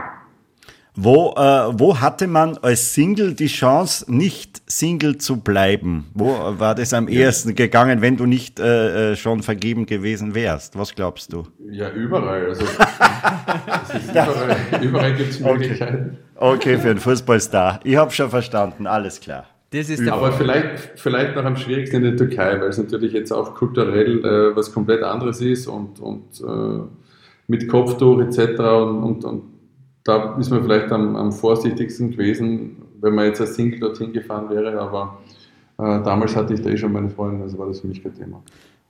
[0.94, 1.40] Wo, äh,
[1.78, 6.04] wo hatte man als Single die Chance, nicht Single zu bleiben?
[6.12, 10.78] Wo war das am ehesten gegangen, wenn du nicht äh, äh schon vergeben gewesen wärst?
[10.78, 11.44] Was glaubst du?
[11.70, 12.46] Ja, überall.
[12.46, 12.64] Also,
[14.10, 16.18] überall, überall gibt es Möglichkeiten.
[16.36, 16.54] Okay.
[16.54, 17.80] okay, für einen Fußballstar.
[17.84, 19.46] Ich habe schon verstanden, alles klar.
[19.70, 23.32] Das ist Aber vielleicht, vielleicht noch am schwierigsten in der Türkei, weil es natürlich jetzt
[23.32, 26.82] auch kulturell äh, was komplett anderes ist und, und äh,
[27.46, 28.60] mit Kopftuch etc.
[28.60, 29.51] Und, und, und
[30.04, 34.50] da ist man vielleicht am, am, vorsichtigsten gewesen, wenn man jetzt als Single dorthin gefahren
[34.50, 35.18] wäre, aber
[35.78, 38.14] äh, damals hatte ich da eh schon meine Freundin, also war das für mich kein
[38.14, 38.42] Thema.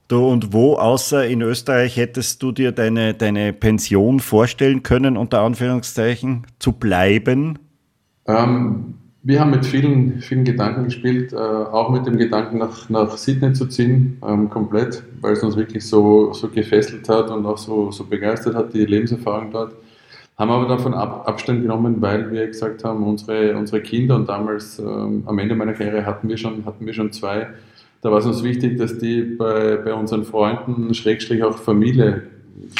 [0.09, 5.40] Du, und wo außer in Österreich hättest du dir deine, deine Pension vorstellen können, unter
[5.40, 7.59] Anführungszeichen, zu bleiben?
[8.27, 13.16] Ähm, wir haben mit vielen, vielen Gedanken gespielt, äh, auch mit dem Gedanken nach, nach
[13.16, 17.59] Sydney zu ziehen, ähm, komplett, weil es uns wirklich so, so gefesselt hat und auch
[17.59, 19.75] so, so begeistert hat, die Lebenserfahrung dort.
[20.38, 24.79] Haben aber davon Ab Abstand genommen, weil wir gesagt haben, unsere, unsere Kinder und damals
[24.79, 27.49] ähm, am Ende meiner Karriere hatten wir schon, hatten wir schon zwei.
[28.01, 32.23] Da war es uns wichtig, dass die bei, bei unseren Freunden, Schrägstrich auch Familie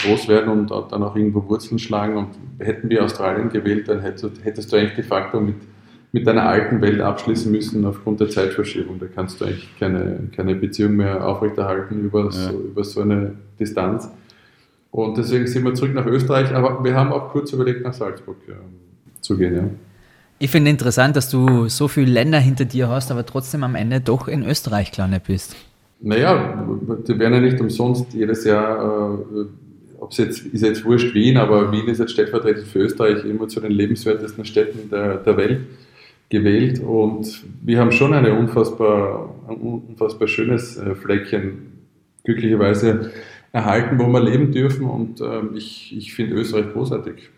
[0.03, 2.17] groß werden und dann auch irgendwo Wurzeln schlagen.
[2.17, 5.57] Und hätten wir Australien gewählt, dann hättest, hättest du eigentlich de facto mit,
[6.12, 8.99] mit deiner alten Welt abschließen müssen aufgrund der Zeitverschiebung.
[8.99, 12.31] Da kannst du eigentlich keine, keine Beziehung mehr aufrechterhalten über, ja.
[12.31, 14.11] so, über so eine Distanz.
[14.92, 18.37] Und deswegen sind wir zurück nach Österreich, aber wir haben auch kurz überlegt, nach Salzburg
[18.46, 18.52] äh,
[19.22, 19.57] zu gehen.
[19.57, 19.64] Ja.
[20.38, 24.00] Ich finde interessant, dass du so viele Länder hinter dir hast, aber trotzdem am Ende
[24.00, 25.57] doch in Österreich gelandet bist.
[26.00, 26.66] Naja,
[27.09, 29.44] die werden ja nicht umsonst jedes Jahr, äh,
[29.98, 33.48] ob es jetzt, ist jetzt wurscht Wien, aber Wien ist jetzt stellvertretend für Österreich immer
[33.48, 35.61] zu den lebenswertesten Städten der, der Welt
[36.28, 36.81] gewählt.
[36.81, 41.85] Und wir haben schon eine unfassbar, ein unfassbar schönes äh, Fleckchen,
[42.24, 43.12] glücklicherweise
[43.53, 44.87] erhalten, wo wir leben dürfen.
[44.87, 47.31] Und ähm, ich, ich finde Österreich großartig.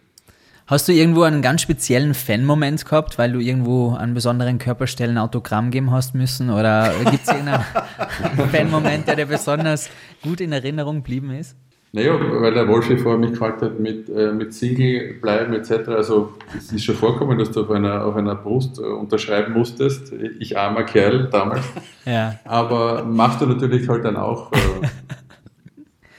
[0.66, 5.70] Hast du irgendwo einen ganz speziellen Fan-Moment gehabt, weil du irgendwo an besonderen Körperstellen Autogramm
[5.70, 6.48] geben hast müssen?
[6.48, 7.64] Oder gibt es irgendeinen
[8.50, 9.90] Fan-Moment, der dir besonders
[10.22, 11.54] gut in Erinnerung geblieben ist?
[11.92, 15.88] Naja, weil der Wolfi vorher mich gefragt hat, mit, äh, mit Single bleiben etc.
[15.88, 20.12] Also es ist schon vorkommen, dass du auf einer, auf einer Brust äh, unterschreiben musstest.
[20.40, 21.62] Ich armer Kerl damals.
[22.04, 22.34] Ja.
[22.44, 24.56] Aber machst du natürlich halt dann auch äh,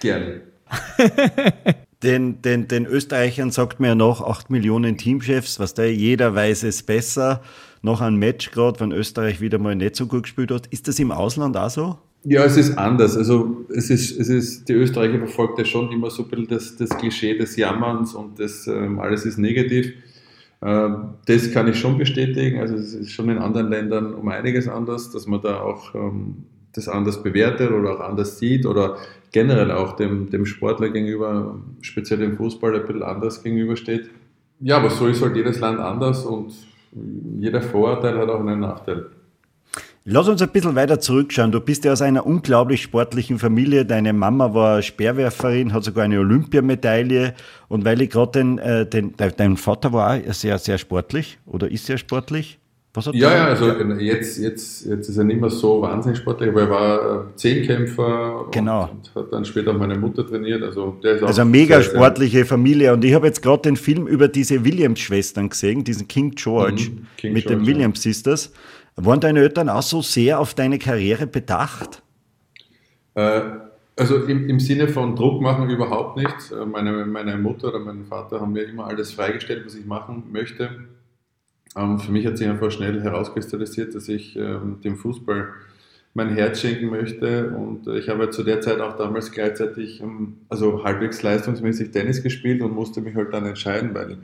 [0.05, 0.41] Gerne.
[2.03, 6.61] Den, den, den Österreichern sagt man ja noch 8 Millionen Teamchefs, was da jeder weiß
[6.63, 7.41] es besser.
[7.81, 10.67] Noch ein Match gerade, wenn Österreich wieder mal nicht so gut gespielt hat.
[10.67, 11.97] Ist das im Ausland auch so?
[12.23, 13.17] Ja, es ist anders.
[13.17, 16.75] Also es ist, es ist, die Österreicher verfolgt ja schon immer so ein bisschen das,
[16.75, 19.93] das Klischee des Jammerns und das ähm, alles ist negativ.
[20.61, 22.59] Ähm, das kann ich schon bestätigen.
[22.59, 26.43] Also es ist schon in anderen Ländern um einiges anders, dass man da auch ähm,
[26.75, 28.97] das anders bewertet oder auch anders sieht oder
[29.35, 34.09] generell auch dem, dem Sportler gegenüber, speziell dem Fußball, ein bisschen anders gegenübersteht.
[34.61, 36.53] Ja, aber so ist halt jedes Land anders und
[37.37, 39.07] jeder Vorurteil hat auch einen Nachteil.
[40.05, 41.51] Lass uns ein bisschen weiter zurückschauen.
[41.51, 43.85] Du bist ja aus einer unglaublich sportlichen Familie.
[43.85, 47.33] Deine Mama war Speerwerferin, hat sogar eine Olympiamedaille.
[47.67, 51.87] Und weil ich gerade den, äh, den, dein Vater war sehr, sehr sportlich oder ist
[51.87, 52.57] sehr sportlich.
[52.95, 56.49] Was hat ja, ja, also jetzt, jetzt, jetzt ist er nicht mehr so wahnsinnig sportlich,
[56.49, 58.89] aber er war äh, Zehnkämpfer genau.
[58.91, 60.63] und, hat dann später auch meine Mutter trainiert.
[60.63, 62.93] Also, der ist also eine mega sehr, sportliche Familie.
[62.93, 67.07] Und ich habe jetzt gerade den Film über diese Williams-Schwestern gesehen, diesen King George mhm,
[67.17, 68.53] King mit George, den Williams-Sisters.
[68.95, 72.01] Waren deine Eltern auch so sehr auf deine Karriere bedacht?
[73.15, 73.41] Äh,
[73.97, 76.51] also im, im Sinne von Druck machen überhaupt nicht.
[76.51, 80.23] Äh, meine, meine Mutter oder mein Vater haben mir immer alles freigestellt, was ich machen
[80.31, 80.69] möchte.
[81.75, 85.49] Ähm, für mich hat sich einfach schnell herauskristallisiert, dass ich ähm, dem Fußball
[86.13, 87.49] mein Herz schenken möchte.
[87.49, 92.23] Und äh, ich habe zu der Zeit auch damals gleichzeitig, ähm, also halbwegs leistungsmäßig Tennis
[92.23, 94.17] gespielt und musste mich halt dann entscheiden, weil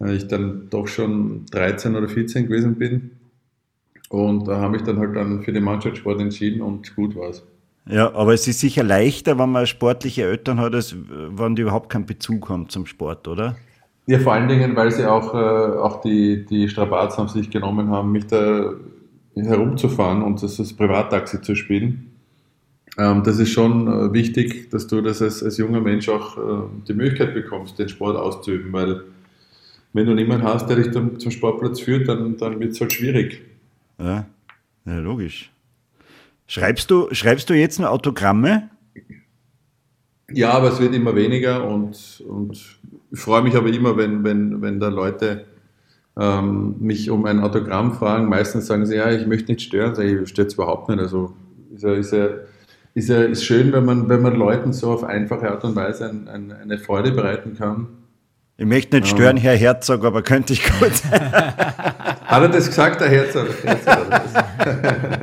[0.00, 3.12] äh, ich dann doch schon 13 oder 14 gewesen bin.
[4.08, 7.44] Und da habe ich dann halt dann für den Mannschaftssport entschieden und gut war es.
[7.88, 11.90] Ja, aber es ist sicher leichter, wenn man sportliche Eltern hat, als wenn die überhaupt
[11.90, 13.56] keinen Bezug haben zum Sport, oder?
[14.10, 17.90] Ja, vor allen Dingen, weil sie auch, äh, auch die, die Strapazen auf sich genommen
[17.90, 18.72] haben, mich da
[19.36, 22.10] herumzufahren und das als Privattaxi zu spielen.
[22.98, 26.62] Ähm, das ist schon äh, wichtig, dass du das als, als junger Mensch auch äh,
[26.88, 29.04] die Möglichkeit bekommst, den Sport auszuüben, weil
[29.92, 32.92] wenn du niemanden hast, der dich dann zum Sportplatz führt, dann, dann wird es halt
[32.92, 33.42] schwierig.
[34.00, 34.26] Ja,
[34.86, 35.52] ja, logisch.
[36.48, 38.70] Schreibst du, schreibst du jetzt nur Autogramme?
[40.32, 42.78] Ja, aber es wird immer weniger und, und
[43.10, 45.46] ich freue mich aber immer, wenn, wenn, wenn da Leute
[46.18, 48.28] ähm, mich um ein Autogramm fragen.
[48.28, 49.94] Meistens sagen sie, ja, ich möchte nicht stören.
[49.94, 51.00] Sag ich, stört es überhaupt nicht.
[51.00, 51.34] Also
[51.74, 52.28] ist ja, ist ja,
[52.94, 56.08] ist ja ist schön, wenn man, wenn man Leuten so auf einfache Art und Weise
[56.08, 57.88] ein, ein, eine Freude bereiten kann.
[58.56, 60.92] Ich möchte nicht stören, Herr Herzog, aber könnte ich gut.
[61.10, 63.48] Hat er das gesagt, Herr Herzog?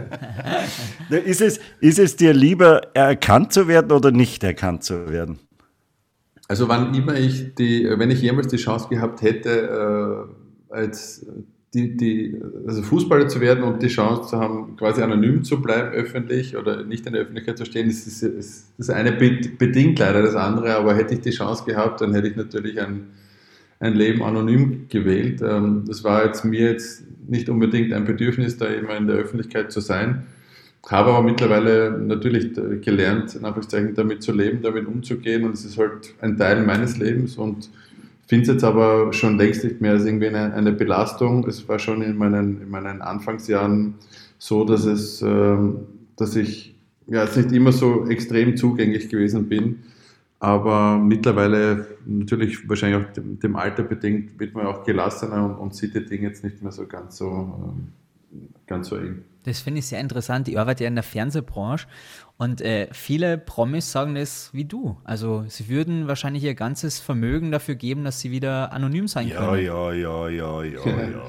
[1.10, 5.40] ist, es, ist es dir lieber, erkannt zu werden oder nicht erkannt zu werden?
[6.48, 10.30] Also wann immer ich die, wenn ich jemals die Chance gehabt hätte,
[10.70, 11.26] äh, als
[11.74, 15.92] die, die, also Fußballer zu werden und die Chance zu haben, quasi anonym zu bleiben
[15.92, 20.22] öffentlich oder nicht in der Öffentlichkeit zu stehen, ist, ist, ist das eine bedingt leider
[20.22, 23.08] das andere, aber hätte ich die Chance gehabt, dann hätte ich natürlich ein
[23.80, 25.42] ein Leben anonym gewählt.
[25.42, 29.72] Ähm, das war jetzt mir jetzt nicht unbedingt ein Bedürfnis, da immer in der Öffentlichkeit
[29.72, 30.24] zu sein.
[30.90, 35.78] Habe aber mittlerweile natürlich gelernt, in Anführungszeichen damit zu leben, damit umzugehen und es ist
[35.78, 37.70] halt ein Teil meines Lebens und
[38.26, 41.48] finde es jetzt aber schon längst nicht mehr als irgendwie eine, eine, Belastung.
[41.48, 43.96] Es war schon in meinen, in meinen Anfangsjahren
[44.38, 45.80] so, dass es, ähm,
[46.16, 46.76] dass ich
[47.08, 49.80] ja, jetzt nicht immer so extrem zugänglich gewesen bin
[50.40, 55.76] aber mittlerweile, natürlich wahrscheinlich auch dem, dem Alter bedingt, wird man auch gelassener und, und,
[55.76, 57.88] sieht die Dinge jetzt nicht mehr so ganz so, ähm,
[58.68, 59.24] ganz so eng.
[59.48, 60.48] Das finde ich sehr interessant.
[60.48, 61.88] Ich arbeite ja in der Fernsehbranche
[62.38, 64.98] und äh, viele Promis sagen das wie du.
[65.04, 69.40] Also sie würden wahrscheinlich ihr ganzes Vermögen dafür geben, dass sie wieder anonym sein ja,
[69.40, 69.66] können.
[69.66, 71.24] Ja, ja, ja, ja, ja, ja.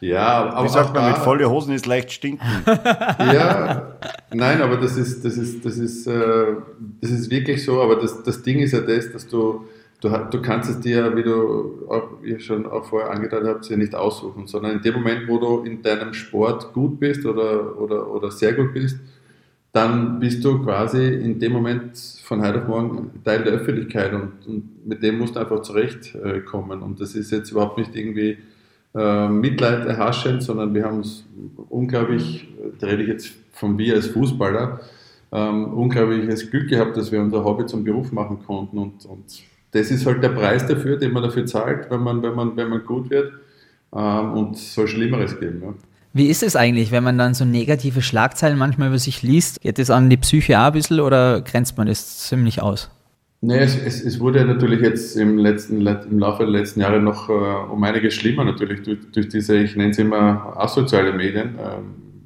[0.00, 0.64] Ja, aber.
[0.64, 2.44] Wie sagt man, mit volle Hosen ist leicht stinken.
[2.66, 3.96] ja,
[4.32, 6.56] nein, aber das ist, das ist, das ist, äh,
[7.00, 7.80] das ist wirklich so.
[7.80, 9.64] Aber das, das Ding ist ja das, dass du,
[10.02, 13.76] du, du kannst es dir, wie du auch, wie schon auch vorher angedeutet habt, ja
[13.76, 18.10] nicht aussuchen, sondern in dem Moment, wo du in deinem Sport gut bist oder, oder,
[18.10, 18.98] oder sehr gut bist,
[19.72, 24.46] dann bist du quasi in dem Moment von heute auf morgen Teil der Öffentlichkeit und,
[24.46, 26.82] und mit dem musst du einfach zurechtkommen.
[26.82, 28.36] Und das ist jetzt überhaupt nicht irgendwie
[28.94, 31.24] äh, Mitleid erhaschend, sondern wir haben es
[31.70, 32.48] unglaublich,
[32.80, 34.80] da rede ich jetzt von wir als Fußballer,
[35.30, 39.90] ähm, unglaubliches Glück gehabt, dass wir unser Hobby zum Beruf machen konnten und, und das
[39.90, 42.84] ist halt der Preis dafür, den man dafür zahlt, wenn man, wenn man, wenn man
[42.84, 43.32] gut wird
[43.94, 45.62] ähm, und es soll Schlimmeres geben.
[45.62, 45.74] Ja.
[46.14, 49.62] Wie ist es eigentlich, wenn man dann so negative Schlagzeilen manchmal über sich liest?
[49.62, 52.90] Geht das an die Psyche auch ein bisschen oder grenzt man das ziemlich aus?
[53.40, 57.28] Nee, es, es, es, wurde natürlich jetzt im, letzten, im Laufe der letzten Jahre noch
[57.28, 61.78] äh, um einiges schlimmer, natürlich durch, durch diese, ich nenne es immer asoziale Medien, äh,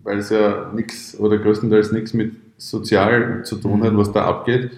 [0.03, 4.73] weil es ja nichts oder größtenteils nichts mit sozial zu tun hat, was da abgeht.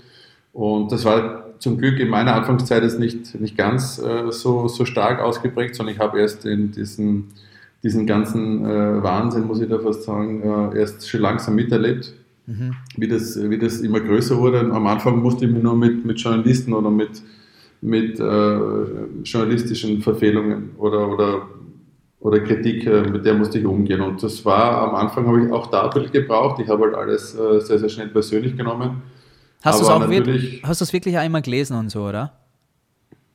[0.53, 4.85] Und das war zum Glück in meiner Anfangszeit jetzt nicht, nicht ganz äh, so, so
[4.85, 7.29] stark ausgeprägt, sondern ich habe erst in diesen,
[7.83, 12.15] diesen ganzen äh, Wahnsinn, muss ich da fast sagen, äh, erst schon langsam miterlebt
[12.49, 12.75] mhm.
[12.97, 14.61] wie, das, wie das immer größer wurde.
[14.61, 17.23] Am Anfang musste ich mich nur mit, mit Journalisten oder mit,
[17.81, 18.59] mit äh,
[19.23, 21.49] journalistischen Verfehlungen oder, oder,
[22.21, 24.01] oder Kritik, äh, mit der musste ich umgehen.
[24.01, 26.61] Und das war am Anfang, habe ich auch da ein bisschen gebraucht.
[26.61, 29.03] Ich habe halt alles äh, sehr, sehr schnell persönlich genommen.
[29.63, 32.33] Hast du es auch wirklich, hast wirklich einmal gelesen und so, oder?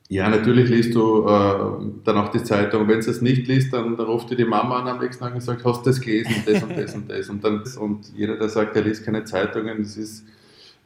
[0.08, 2.86] Ja, natürlich liest du äh, dann auch die Zeitung.
[2.88, 5.34] Wenn du es nicht liest, dann, dann ruft dir die Mama an am nächsten Tag
[5.34, 7.28] und sagt, hast du das gelesen, das und das und das.
[7.30, 10.24] Und, dann, und jeder, der sagt, er liest keine Zeitungen, das ist,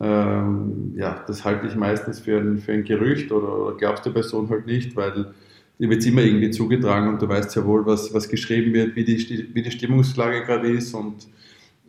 [0.00, 4.10] ähm, ja, das halte ich meistens für ein, für ein Gerücht oder, oder glaubst der
[4.10, 5.34] Person halt nicht, weil
[5.80, 9.04] die wird immer irgendwie zugetragen und du weißt ja wohl, was, was geschrieben wird, wie
[9.04, 11.26] die, wie die Stimmungslage gerade ist und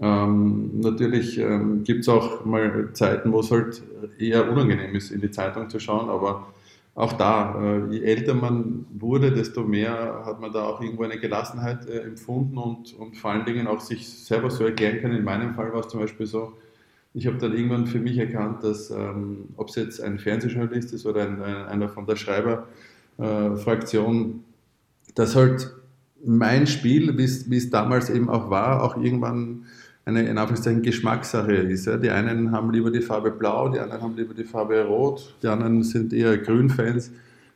[0.01, 3.83] ähm, natürlich ähm, gibt es auch mal Zeiten, wo es halt
[4.17, 6.47] eher unangenehm ist, in die Zeitung zu schauen, aber
[6.95, 11.17] auch da, äh, je älter man wurde, desto mehr hat man da auch irgendwo eine
[11.17, 15.17] Gelassenheit äh, empfunden und, und vor allen Dingen auch sich selber so erklären können.
[15.17, 16.53] In meinem Fall war es zum Beispiel so,
[17.13, 21.05] ich habe dann irgendwann für mich erkannt, dass ähm, ob es jetzt ein Fernsehjournalist ist
[21.05, 24.33] oder ein, ein, einer von der Schreiberfraktion, äh,
[25.15, 25.73] dass halt
[26.23, 29.65] mein Spiel, wie es damals eben auch war, auch irgendwann
[30.09, 31.85] eine in Anführungszeichen Geschmackssache ist.
[31.85, 31.97] Ja.
[31.97, 35.47] Die einen haben lieber die Farbe Blau, die anderen haben lieber die Farbe Rot, die
[35.47, 37.11] anderen sind eher Grünfans.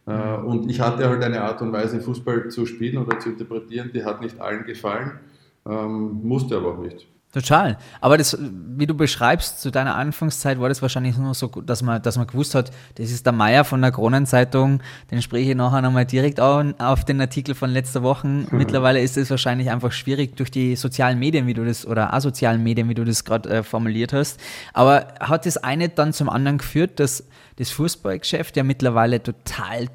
[0.06, 3.92] Äh, und ich hatte halt eine Art und Weise, Fußball zu spielen oder zu interpretieren,
[3.94, 5.20] die hat nicht allen gefallen,
[5.66, 7.08] ähm, musste aber auch nicht.
[7.34, 7.80] Total.
[8.00, 12.00] Aber das, wie du beschreibst, zu deiner Anfangszeit war das wahrscheinlich nur so, dass man,
[12.00, 15.82] dass man gewusst hat, das ist der Meier von der Kronenzeitung, den spreche ich nachher
[15.82, 18.28] nochmal direkt auf den Artikel von letzter Woche.
[18.28, 18.48] Mhm.
[18.52, 22.62] Mittlerweile ist es wahrscheinlich einfach schwierig durch die sozialen Medien, wie du das, oder asozialen
[22.62, 24.40] Medien, wie du das gerade äh, formuliert hast.
[24.72, 27.24] Aber hat das eine dann zum anderen geführt, dass
[27.56, 29.88] das Fußballgeschäft ja mittlerweile total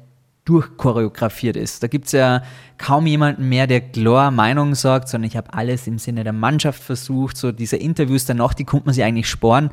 [0.49, 1.83] durchchoreografiert ist.
[1.83, 2.41] Da gibt es ja
[2.79, 6.81] kaum jemanden mehr, der klar Meinung sagt, sondern ich habe alles im Sinne der Mannschaft
[6.81, 7.37] versucht.
[7.37, 9.69] So diese Interviews danach, die konnte man sich eigentlich sparen.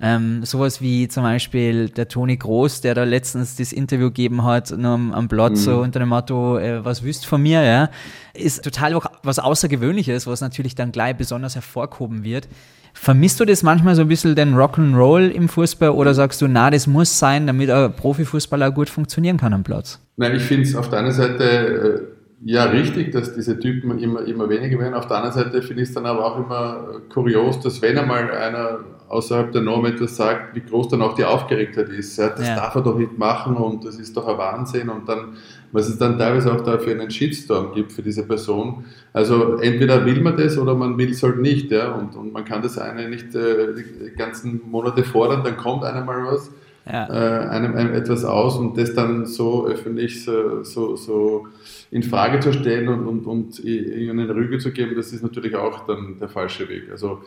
[0.00, 4.70] Ähm, sowas wie zum Beispiel der Toni Groß, der da letztens das Interview gegeben hat,
[4.70, 5.56] nur am, am Blatt, mhm.
[5.56, 7.88] so unter dem Motto, äh, was wüsst von mir, ja,
[8.34, 12.48] ist total was Außergewöhnliches, was natürlich dann gleich besonders hervorgehoben wird.
[12.94, 16.70] Vermisst du das manchmal so ein bisschen den Rock'n'Roll im Fußball oder sagst du, na,
[16.70, 20.00] das muss sein, damit ein Profifußballer gut funktionieren kann am Platz?
[20.16, 22.00] Nein, ich finde es auf der einen Seite äh,
[22.44, 24.94] ja richtig, dass diese Typen immer, immer weniger werden.
[24.94, 28.30] Auf der anderen Seite finde ich es dann aber auch immer kurios, dass wenn einmal
[28.30, 32.16] einer außerhalb der Norm etwas sagt, wie groß dann auch die Aufgeregtheit ist.
[32.18, 32.56] Ja, das ja.
[32.56, 35.36] darf er doch nicht machen und das ist doch ein Wahnsinn und dann,
[35.72, 38.84] was es dann teilweise auch dafür einen Shitstorm gibt für diese Person.
[39.12, 41.70] Also entweder will man das oder man will es halt nicht.
[41.70, 45.84] Ja, und, und man kann das eine nicht äh, die ganzen Monate fordern, dann kommt
[45.84, 46.50] einem mal was
[46.90, 47.06] ja.
[47.08, 51.46] äh, einem, einem, etwas aus und das dann so öffentlich so, so, so
[51.90, 55.86] in Frage zu stellen und, und, und ihnen Rüge zu geben, das ist natürlich auch
[55.86, 56.90] dann der falsche Weg.
[56.90, 57.20] Also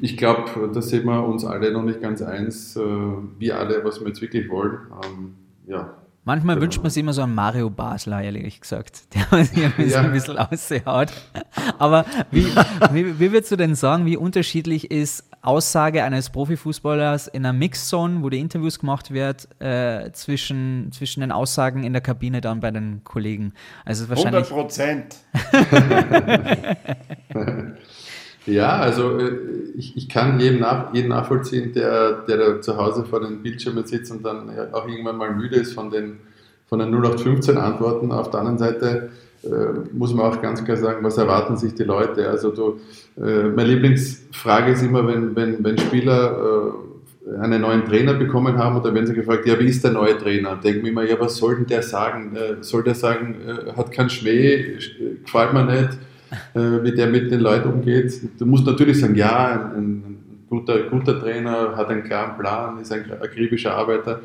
[0.00, 2.80] ich glaube, da sehen wir uns alle noch nicht ganz eins, äh,
[3.38, 4.78] wie alle, was wir jetzt wirklich wollen.
[5.04, 5.34] Ähm,
[5.66, 5.94] ja,
[6.24, 6.64] Manchmal genau.
[6.64, 9.02] wünscht man sich immer so einen Mario Basler, ehrlich gesagt,
[9.32, 10.00] der sich ein bisschen, ja.
[10.02, 11.12] ein bisschen aussehaut.
[11.78, 12.46] Aber wie,
[12.92, 18.22] wie, wie würdest du denn sagen, wie unterschiedlich ist Aussage eines Profifußballers in einer Mixzone,
[18.22, 22.70] wo die Interviews gemacht wird, äh, zwischen, zwischen den Aussagen in der Kabine dann bei
[22.70, 23.52] den Kollegen?
[23.84, 25.16] Also wahrscheinlich 100 Prozent.
[28.46, 29.32] Ja, also äh,
[29.76, 33.84] ich, ich kann jeden, nach, jeden nachvollziehen, der, der da zu Hause vor den Bildschirmen
[33.86, 36.18] sitzt und dann auch irgendwann mal müde ist von den,
[36.66, 38.12] von den 0815 Antworten.
[38.12, 39.10] Auf der anderen Seite
[39.44, 39.48] äh,
[39.92, 42.28] muss man auch ganz klar sagen, was erwarten sich die Leute?
[42.28, 42.80] Also du,
[43.20, 46.72] äh, meine Lieblingsfrage ist immer, wenn, wenn, wenn Spieler
[47.28, 50.18] äh, einen neuen Trainer bekommen haben oder wenn sie gefragt, ja, wie ist der neue
[50.18, 50.56] Trainer?
[50.56, 52.36] Denken wir immer, ja, was soll denn der sagen?
[52.36, 54.78] Äh, soll der sagen, äh, hat keinen Schmäh,
[55.24, 55.98] gefällt mir nicht?
[56.54, 58.12] Äh, wie der mit den Leuten umgeht.
[58.38, 62.92] Du musst natürlich sagen, ja, ein, ein guter, guter Trainer hat einen klaren Plan, ist
[62.92, 64.20] ein akribischer Arbeiter.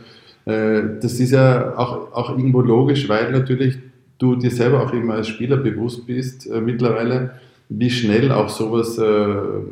[0.46, 3.78] Äh, das ist ja auch, auch irgendwo logisch, weil natürlich
[4.18, 7.32] du dir selber auch immer als Spieler bewusst bist, äh, mittlerweile,
[7.70, 9.68] wie schnell auch sowas äh, äh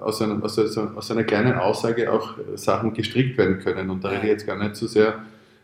[0.00, 3.90] aus, einem, aus, aus, einer kleinen Aussage auch Sachen gestrickt werden können.
[3.90, 5.14] Und da rede ich jetzt gar nicht so sehr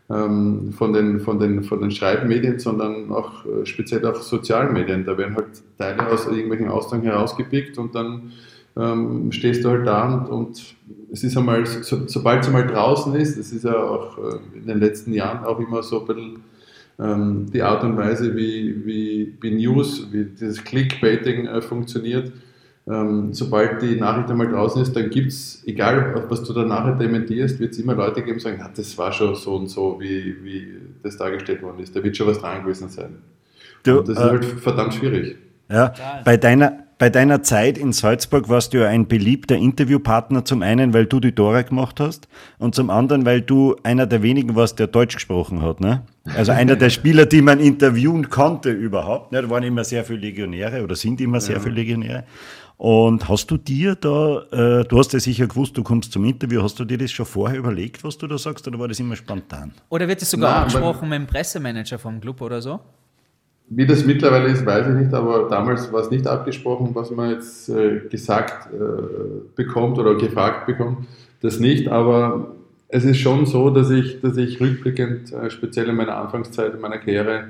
[0.09, 5.05] ähm, von, den, von, den, von den Schreibmedien, sondern auch äh, speziell auf sozialen Medien.
[5.05, 5.47] Da werden halt
[5.77, 8.31] Teile aus irgendwelchen Aussagen herausgepickt und dann
[8.77, 10.75] ähm, stehst du halt da und, und
[11.11, 14.67] es ist einmal, so, sobald es einmal draußen ist, das ist ja auch äh, in
[14.67, 16.39] den letzten Jahren auch immer so ein bisschen
[16.99, 22.31] ähm, die Art und Weise, wie, wie, wie News, wie dieses Clickbaiting äh, funktioniert,
[22.87, 27.59] ähm, sobald die Nachricht einmal draußen ist, dann gibt es, egal was du danach dementierst,
[27.59, 30.35] wird es immer Leute geben, die sagen, ah, das war schon so und so, wie,
[30.43, 30.67] wie
[31.01, 31.95] das dargestellt worden ist.
[31.95, 33.17] Da wird schon was dran gewesen sein.
[33.81, 35.35] Du, und das äh, ist halt verdammt schwierig.
[35.67, 40.61] Ja, bei deiner, bei deiner Zeit in Salzburg warst du ja ein beliebter Interviewpartner, zum
[40.61, 42.27] einen, weil du die Tore gemacht hast
[42.59, 45.81] und zum anderen, weil du einer der wenigen warst, der Deutsch gesprochen hat.
[45.81, 46.03] Ne?
[46.37, 49.31] Also einer der Spieler, die man interviewen konnte überhaupt.
[49.31, 49.41] Ne?
[49.41, 51.61] Da waren immer sehr viele Legionäre oder sind immer sehr ja.
[51.61, 52.25] viele Legionäre.
[52.77, 56.61] Und hast du dir da, äh, du hast ja sicher gewusst, du kommst zum Interview,
[56.61, 59.15] hast du dir das schon vorher überlegt, was du da sagst, oder war das immer
[59.15, 59.71] spontan?
[59.89, 62.79] Oder wird das sogar Nein, abgesprochen mit dem Pressemanager vom Club oder so?
[63.67, 67.31] Wie das mittlerweile ist, weiß ich nicht, aber damals war es nicht abgesprochen, was man
[67.31, 68.77] jetzt äh, gesagt äh,
[69.55, 71.07] bekommt oder gefragt bekommt,
[71.41, 72.55] das nicht, aber
[72.89, 76.81] es ist schon so, dass ich, dass ich rückblickend, äh, speziell in meiner Anfangszeit in
[76.81, 77.45] meiner Karriere,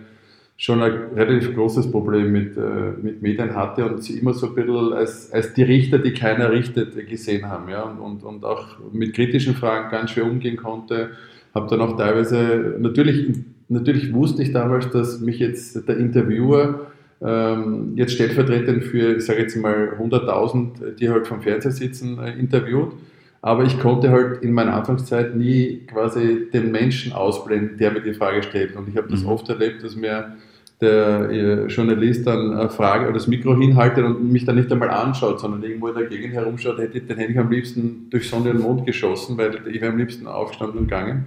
[0.58, 4.56] schon ein relativ großes Problem mit, äh, mit Medien hatte und sie immer so ein
[4.56, 7.70] bisschen als, als die Richter, die keiner richtet, gesehen haben.
[7.70, 7.84] Ja?
[7.84, 11.12] Und, und, und auch mit kritischen Fragen ganz schwer umgehen konnte.
[11.53, 13.36] Habe dann auch teilweise, natürlich,
[13.68, 16.88] natürlich wusste ich damals, dass mich jetzt der Interviewer
[17.22, 22.38] ähm, jetzt stellvertretend für, ich sage jetzt mal 100.000, die halt vom Fernseher sitzen, äh,
[22.38, 22.93] interviewt.
[23.41, 28.14] aber ich konnte halt in meiner Anfangszeit nie quasi den Menschen ausblenden, der mir die
[28.14, 28.76] Frage stellt.
[28.76, 29.30] Und ich habe das mhm.
[29.30, 30.36] oft erlebt, dass mir
[30.82, 34.89] der äh, Journalist dann eine Frage oder das Mikro hinhaltet und mich dann nicht einmal
[34.89, 38.51] anschaut, sondern irgendwo in der Gegend herumschaut, hätte, dann hätte ich am liebsten durch Sonne
[38.51, 41.26] und Mond geschossen, weil ich wäre am liebsten aufgestanden und gegangen.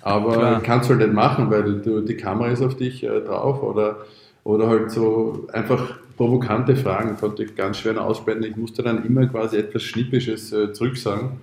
[0.00, 3.62] Aber kannst du halt nicht machen, weil du, die Kamera ist auf dich äh, drauf
[3.62, 3.98] oder,
[4.44, 8.50] oder halt so einfach provokante Fragen konnte ich ganz schwer ausblenden.
[8.50, 11.40] Ich musste dann immer quasi etwas Schnippisches äh, zurücksagen.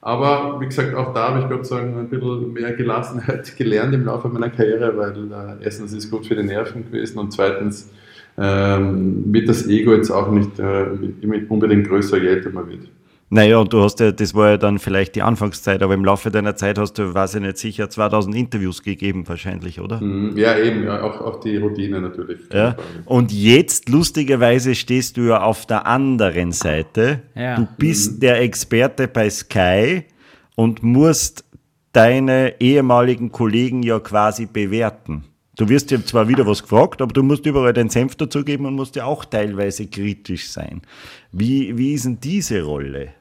[0.00, 4.04] Aber wie gesagt, auch da habe ich Gott sei ein bisschen mehr Gelassenheit gelernt im
[4.04, 7.90] Laufe meiner Karriere, weil äh, erstens ist es gut für die Nerven gewesen und zweitens
[8.36, 10.86] ähm, wird das Ego jetzt auch nicht äh,
[11.48, 12.88] unbedingt größer, je älter man wird.
[13.30, 16.30] Naja, und du hast ja, das war ja dann vielleicht die Anfangszeit, aber im Laufe
[16.30, 20.00] deiner Zeit hast du, weiß ich nicht sicher, 2000 Interviews gegeben wahrscheinlich, oder?
[20.00, 20.36] Mhm.
[20.36, 22.40] Ja, eben, ja, auch, auch die Routine natürlich.
[22.52, 22.76] Ja.
[23.04, 27.20] Und jetzt, lustigerweise, stehst du ja auf der anderen Seite.
[27.34, 27.56] Ja.
[27.56, 28.20] Du bist mhm.
[28.20, 30.04] der Experte bei Sky
[30.54, 31.44] und musst
[31.92, 35.24] deine ehemaligen Kollegen ja quasi bewerten.
[35.58, 38.74] Du wirst dir zwar wieder was gefragt, aber du musst überall deinen Senf dazugeben und
[38.74, 40.82] musst ja auch teilweise kritisch sein.
[41.32, 43.17] Wie, wie ist denn diese Rolle?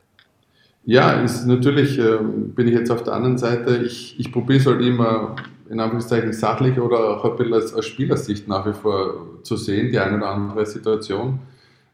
[0.87, 3.83] Ja, ist natürlich äh, bin ich jetzt auf der anderen Seite.
[3.85, 5.35] Ich, ich probiere es halt immer
[5.69, 9.91] in Anführungszeichen sachlich oder auch ein bisschen als, als Spielersicht nach wie vor zu sehen,
[9.91, 11.39] die eine oder andere Situation.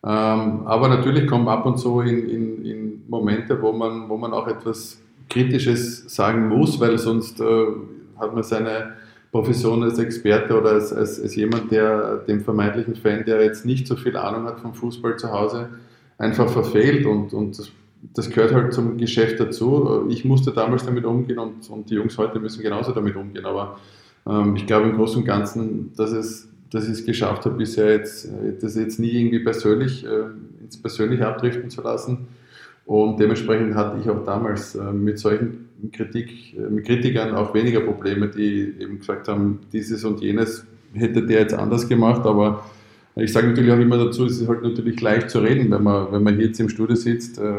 [0.04, 4.32] Ähm, aber natürlich kommen ab und zu in, in, in, Momente, wo man, wo man
[4.32, 7.66] auch etwas Kritisches sagen muss, weil sonst äh,
[8.20, 8.94] hat man seine
[9.32, 13.88] Profession als Experte oder als, als, als jemand, der dem vermeintlichen Fan, der jetzt nicht
[13.88, 15.70] so viel Ahnung hat vom Fußball zu Hause,
[16.20, 17.72] einfach verfehlt und, und das
[18.14, 20.06] das gehört halt zum Geschäft dazu.
[20.10, 23.46] Ich musste damals damit umgehen und, und die Jungs heute müssen genauso damit umgehen.
[23.46, 23.80] Aber
[24.28, 27.92] ähm, ich glaube im Großen und Ganzen, dass, es, dass ich es geschafft habe, bisher
[27.92, 28.28] jetzt,
[28.62, 32.28] das jetzt nie irgendwie persönlich, äh, ins Persönliche abdriften zu lassen.
[32.86, 37.80] Und dementsprechend hatte ich auch damals äh, mit solchen Kritik, äh, mit Kritikern auch weniger
[37.80, 42.66] Probleme, die eben gesagt haben, dieses und jenes hätte der jetzt anders gemacht, aber
[43.16, 46.12] ich sage natürlich auch immer dazu, es ist halt natürlich leicht zu reden, wenn man,
[46.12, 47.54] wenn man hier jetzt im Studio sitzt äh,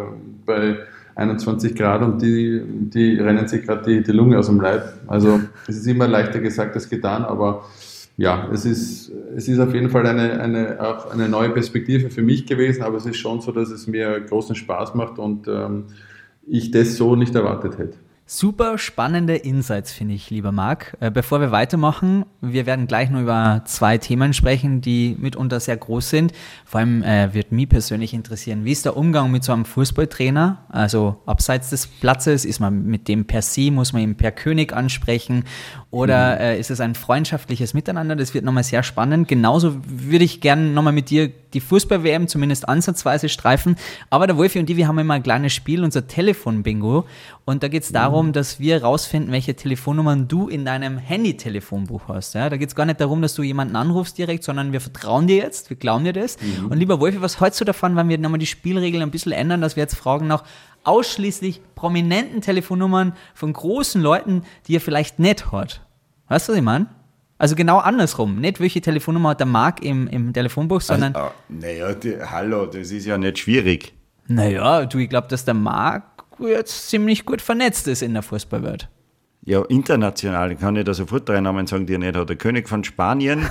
[0.45, 0.79] bei
[1.15, 4.95] 21 Grad und die, die rennen sich gerade die, die Lunge aus dem Leib.
[5.07, 7.65] Also es ist immer leichter gesagt als getan, aber
[8.17, 12.23] ja, es ist, es ist auf jeden Fall eine, eine, auch eine neue Perspektive für
[12.23, 15.85] mich gewesen, aber es ist schon so, dass es mir großen Spaß macht und ähm,
[16.47, 17.97] ich das so nicht erwartet hätte.
[18.37, 20.97] Super spannende Insights, finde ich, lieber Marc.
[20.99, 25.77] Äh, bevor wir weitermachen, wir werden gleich nur über zwei Themen sprechen, die mitunter sehr
[25.77, 26.33] groß sind.
[26.65, 30.65] Vor allem äh, wird mich persönlich interessieren, wie ist der Umgang mit so einem Fußballtrainer?
[30.69, 34.73] Also abseits des Platzes, ist man mit dem per Sie, muss man ihn per König
[34.73, 35.45] ansprechen
[35.93, 36.41] oder mhm.
[36.41, 38.17] äh, ist es ein freundschaftliches Miteinander?
[38.17, 39.29] Das wird nochmal sehr spannend.
[39.29, 43.77] Genauso würde ich gerne nochmal mit dir die Fußball-WM zumindest ansatzweise streifen.
[44.11, 47.07] Aber der Wolfi und die, wir haben immer ein kleines Spiel, unser Telefon-Bingo.
[47.45, 52.35] Und da geht es darum, dass wir rausfinden, welche Telefonnummern du in deinem Handy-Telefonbuch hast.
[52.35, 55.27] Ja, da geht es gar nicht darum, dass du jemanden anrufst direkt, sondern wir vertrauen
[55.27, 56.39] dir jetzt, wir glauben dir das.
[56.41, 56.67] Mhm.
[56.67, 59.61] Und lieber Wolfi, was hältst du davon, wenn wir nochmal die Spielregeln ein bisschen ändern,
[59.61, 60.45] dass wir jetzt fragen nach
[60.85, 65.83] ausschließlich prominenten Telefonnummern von großen Leuten, die ihr vielleicht nicht hört?
[66.29, 66.87] Weißt du, was ich meine?
[67.39, 68.37] Also genau andersrum.
[68.37, 71.15] Nicht welche Telefonnummer hat der Marc im, im Telefonbuch, sondern.
[71.15, 71.95] Also, naja,
[72.31, 73.93] hallo, das ist ja nicht schwierig.
[74.29, 76.05] Naja, du, ich glaube, dass der Marc
[76.39, 78.89] jetzt ziemlich gut vernetzt ist in der Fußballwelt.
[79.47, 82.29] Ja, international kann ich da sofort drei Namen sagen, die er nicht hat.
[82.31, 83.47] Der König von Spanien.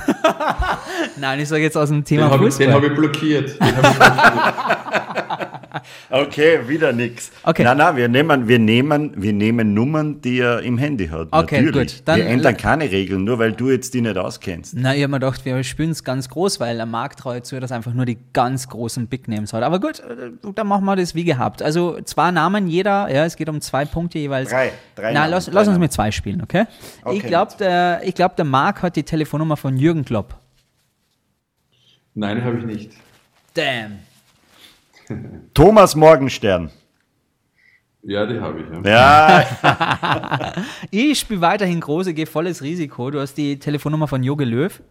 [1.16, 2.66] Nein, ich sage jetzt aus dem Thema den Fußball.
[2.66, 3.60] den habe ich blockiert.
[3.60, 5.02] Den hab ich blockiert.
[6.10, 7.30] okay, wieder nichts.
[7.42, 7.64] Okay.
[7.64, 11.28] Nein, nein, wir nehmen, wir, nehmen, wir nehmen Nummern, die er im Handy hat.
[11.30, 11.96] Okay, Natürlich.
[11.96, 12.02] gut.
[12.08, 14.74] Dann wir ändern keine Regeln, nur weil du jetzt die nicht auskennst.
[14.76, 17.58] Na, ich habe mir gedacht, wir spielen es ganz groß, weil der Markt treu zu,
[17.60, 19.62] dass einfach nur die ganz großen Big Names hat.
[19.62, 21.62] Aber gut, äh, dann machen wir das wie gehabt.
[21.62, 24.50] Also zwei Namen jeder, ja, es geht um zwei Punkte jeweils.
[24.50, 24.72] Drei.
[24.94, 26.66] drei Na, Namen, lass, lass uns mit zwei spielen, okay?
[27.04, 30.36] okay ich glaube, der, glaub, der Marc hat die Telefonnummer von Jürgen Klopp.
[32.14, 32.90] Nein, habe ich nicht.
[33.54, 33.98] Damn.
[35.54, 36.70] Thomas Morgenstern.
[38.02, 38.86] Ja, die habe ich.
[38.86, 39.44] Ja.
[39.62, 40.52] ja.
[40.90, 43.10] ich spiele weiterhin große, gehe volles Risiko.
[43.10, 44.82] Du hast die Telefonnummer von Joge Löw.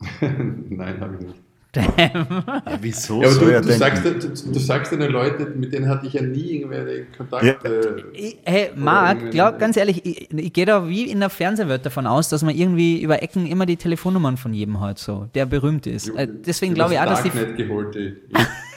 [0.20, 1.45] Nein, habe ich nicht.
[1.76, 2.26] Damn.
[2.46, 3.22] Ja, wieso?
[3.22, 4.12] Ja, aber du, du, sagst, du,
[4.52, 8.04] du, sagst deine Leute, mit denen hatte ich ja nie irgendwelche Kontakte.
[8.14, 8.30] Ja.
[8.44, 12.30] Hey, Marc, glaub, ganz ehrlich, ich, ich gehe da wie in der Fernsehwelt davon aus,
[12.30, 16.08] dass man irgendwie über Ecken immer die Telefonnummern von jedem hat, so, der berühmt ist.
[16.08, 17.30] Äh, deswegen glaube ich auch, dass die.
[17.30, 18.16] Geholt, die,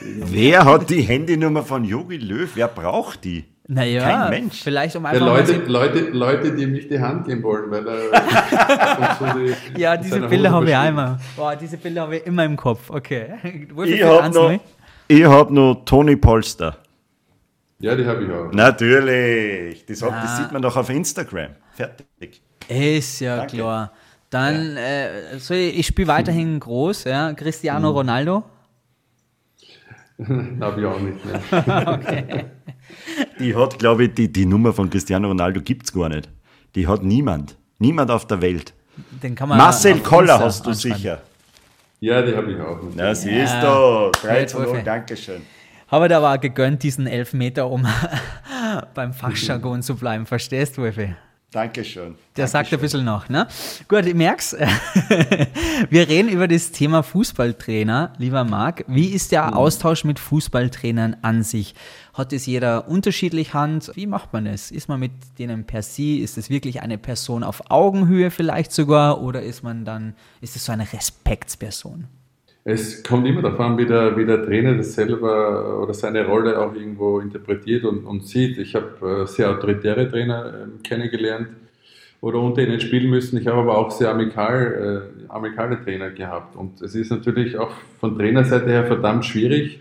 [0.00, 2.50] Wer hat die Handynummer von Jogi Löw?
[2.54, 3.44] Wer braucht die?
[3.72, 4.64] Naja, Kein Mensch.
[4.64, 7.86] vielleicht um einfach ja, Leute, Leute, Leute, die ihm nicht die Hand geben wollen, weil
[7.86, 11.20] er so die, Ja, diese Bilder habe ich einmal.
[11.36, 12.90] Boah, diese Bilder habe ich immer im Kopf.
[12.90, 13.26] Okay.
[13.84, 16.78] ich habe noch, hab noch Tony Polster.
[17.78, 18.52] Ja, die habe ich auch.
[18.52, 19.86] Natürlich.
[19.86, 20.22] Die, sagt, ja.
[20.22, 21.50] das sieht man doch auf Instagram.
[21.72, 22.42] Fertig.
[22.66, 23.56] Ist ja Danke.
[23.56, 23.92] klar.
[24.30, 24.82] Dann, ja.
[24.82, 27.32] äh, so, ich spiele weiterhin groß, ja.
[27.34, 27.94] Cristiano hm.
[27.94, 28.42] Ronaldo.
[30.60, 31.24] habe ich auch nicht.
[31.24, 31.40] Ne?
[31.86, 32.44] okay.
[33.38, 36.28] Die hat, glaube ich, die, die Nummer von Cristiano Ronaldo gibt es gar nicht.
[36.74, 37.56] Die hat niemand.
[37.78, 38.74] Niemand auf der Welt.
[39.22, 41.22] Den kann man Marcel Koller hast du sicher.
[42.00, 42.82] Ja, die habe ich auch.
[42.82, 42.98] Nicht.
[42.98, 44.10] Ja, siehst du.
[44.22, 45.42] 3 zu 0, Dankeschön.
[45.88, 47.86] Habe da aber gegönnt, diesen Elfmeter, um
[48.94, 50.26] beim Fachjargon zu bleiben.
[50.26, 51.14] Verstehst du, Wolfi?
[51.50, 52.14] Dankeschön.
[52.36, 52.48] Der Dankeschön.
[52.48, 53.48] sagt ein bisschen noch, ne?
[53.88, 54.56] Gut, ich merk's.
[55.90, 58.84] Wir reden über das Thema Fußballtrainer, lieber Marc.
[58.86, 59.54] Wie ist der mhm.
[59.54, 61.74] Austausch mit Fußballtrainern an sich?
[62.14, 63.90] Hat es jeder unterschiedlich Hand?
[63.96, 64.70] Wie macht man es?
[64.70, 66.18] Ist man mit denen per se?
[66.18, 69.20] Ist es wirklich eine Person auf Augenhöhe vielleicht sogar?
[69.20, 72.06] Oder ist man dann, ist es so eine Respektsperson?
[72.72, 76.72] Es kommt immer davon, wie der, wie der Trainer das selber oder seine Rolle auch
[76.72, 78.58] irgendwo interpretiert und, und sieht.
[78.58, 81.48] Ich habe äh, sehr autoritäre Trainer äh, kennengelernt
[82.20, 83.40] oder unter ihnen spielen müssen.
[83.40, 86.54] Ich habe aber auch sehr amikal, äh, amikale Trainer gehabt.
[86.54, 89.80] Und es ist natürlich auch von Trainerseite her verdammt schwierig,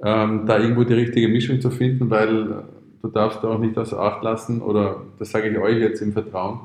[0.00, 2.62] ähm, da irgendwo die richtige Mischung zu finden, weil
[3.02, 6.60] du darfst auch nicht außer Acht lassen, oder das sage ich euch jetzt im Vertrauen,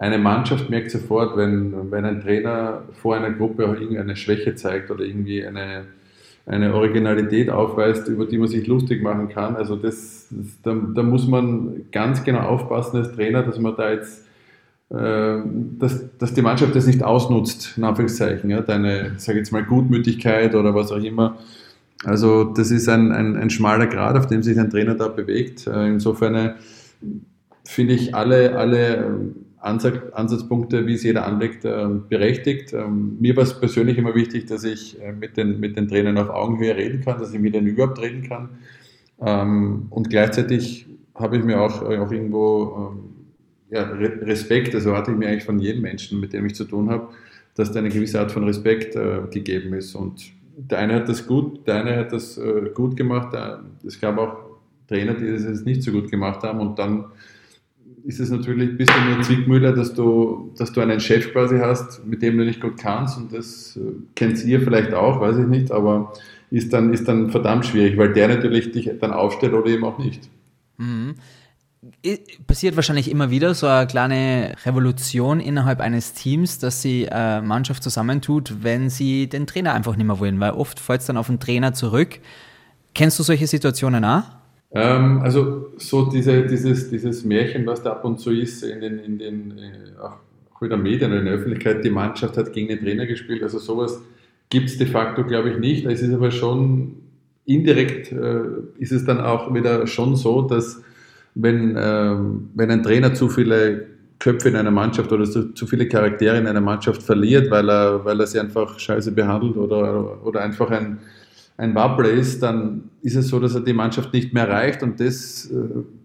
[0.00, 5.04] eine Mannschaft merkt sofort, wenn, wenn ein Trainer vor einer Gruppe irgendeine Schwäche zeigt oder
[5.04, 5.84] irgendwie eine,
[6.46, 9.56] eine Originalität aufweist, über die man sich lustig machen kann.
[9.56, 13.92] Also das, das da, da, muss man ganz genau aufpassen als Trainer, dass man da
[13.92, 14.26] jetzt,
[14.88, 15.36] äh,
[15.78, 20.54] dass, dass die Mannschaft das nicht ausnutzt, in Anführungszeichen, ja, deine, sage jetzt mal, Gutmütigkeit
[20.54, 21.36] oder was auch immer.
[22.04, 25.66] Also das ist ein, ein, ein schmaler Grad, auf dem sich ein Trainer da bewegt.
[25.66, 26.54] Äh, insofern äh,
[27.66, 32.72] finde ich alle, alle Ansatzpunkte, wie es jeder anlegt, ähm, berechtigt.
[32.72, 36.16] Ähm, mir war es persönlich immer wichtig, dass ich äh, mit den, mit den Trainern
[36.16, 38.48] auf Augenhöhe reden kann, dass ich mit denen überhaupt reden kann.
[39.20, 42.94] Ähm, und gleichzeitig habe ich mir auch, äh, auch irgendwo
[43.70, 46.90] ja, Respekt, also hatte ich mir eigentlich von jedem Menschen, mit dem ich zu tun
[46.90, 47.08] habe,
[47.54, 49.94] dass da eine gewisse Art von Respekt äh, gegeben ist.
[49.94, 52.40] Und der eine hat das gut, der eine hat das
[52.74, 53.34] gut gemacht.
[53.86, 54.36] Es gab auch
[54.88, 57.06] Trainer, die das nicht so gut gemacht haben und dann
[58.04, 62.06] ist es natürlich ein bisschen eine Zwickmühle, dass du, dass du einen Chef quasi hast,
[62.06, 65.46] mit dem du nicht gut kannst und das äh, kennt ihr vielleicht auch, weiß ich
[65.46, 66.12] nicht, aber
[66.50, 69.98] ist dann, ist dann verdammt schwierig, weil der natürlich dich dann aufstellt oder eben auch
[69.98, 70.28] nicht.
[70.78, 71.14] Mhm.
[72.46, 77.82] Passiert wahrscheinlich immer wieder so eine kleine Revolution innerhalb eines Teams, dass sie äh, Mannschaft
[77.82, 81.28] zusammentut, wenn sie den Trainer einfach nicht mehr wollen, weil oft fällt es dann auf
[81.28, 82.20] den Trainer zurück.
[82.94, 84.24] Kennst du solche Situationen auch?
[84.72, 88.98] Ähm, also so diese, dieses, dieses Märchen, was da ab und zu ist in den,
[88.98, 92.68] in den äh, auch in den Medien oder in der Öffentlichkeit, die Mannschaft hat gegen
[92.68, 94.00] den Trainer gespielt, also sowas
[94.50, 95.86] gibt es de facto, glaube ich, nicht.
[95.86, 96.96] Es ist aber schon
[97.46, 98.42] indirekt, äh,
[98.78, 100.82] ist es dann auch wieder schon so, dass
[101.34, 102.16] wenn, äh,
[102.54, 103.86] wenn ein Trainer zu viele
[104.18, 108.04] Köpfe in einer Mannschaft oder zu, zu, viele Charaktere in einer Mannschaft verliert, weil er,
[108.04, 110.98] weil er sie einfach scheiße behandelt oder, oder einfach ein,
[111.60, 114.98] ein Wappler ist, dann ist es so, dass er die Mannschaft nicht mehr erreicht und
[114.98, 115.56] das, äh,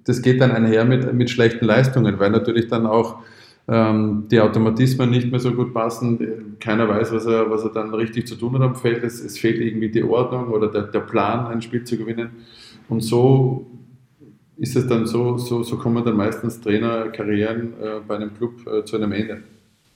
[0.04, 3.20] das geht dann einher mit, mit schlechten Leistungen, weil natürlich dann auch
[3.68, 6.58] ähm, die Automatismen nicht mehr so gut passen.
[6.60, 9.04] Keiner weiß, was er, was er dann richtig zu tun hat am Feld.
[9.04, 12.32] Es, es fehlt irgendwie die Ordnung oder der, der Plan, ein Spiel zu gewinnen.
[12.90, 13.66] Und so
[14.58, 18.84] ist es dann so, so, so kommen dann meistens Trainerkarrieren äh, bei einem Club äh,
[18.84, 19.42] zu einem Ende.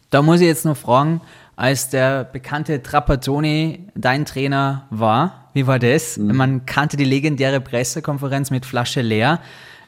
[0.09, 1.21] Da muss ich jetzt noch fragen,
[1.55, 6.17] als der bekannte Trapattoni dein Trainer war, wie war das?
[6.17, 6.35] Mhm.
[6.35, 9.39] Man kannte die legendäre Pressekonferenz mit Flasche leer.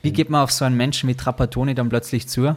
[0.02, 2.56] Wie geht man auf so einen Menschen wie Trapattoni dann plötzlich zu?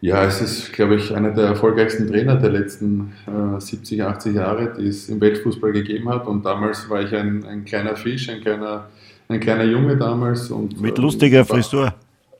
[0.00, 4.74] Ja, es ist, glaube ich, einer der erfolgreichsten Trainer der letzten äh, 70, 80 Jahre,
[4.76, 6.26] die es im Weltfußball gegeben hat.
[6.26, 8.88] Und damals war ich ein, ein kleiner Fisch, ein kleiner,
[9.28, 10.50] ein kleiner Junge damals.
[10.50, 11.94] Und, Mit lustiger Frisur.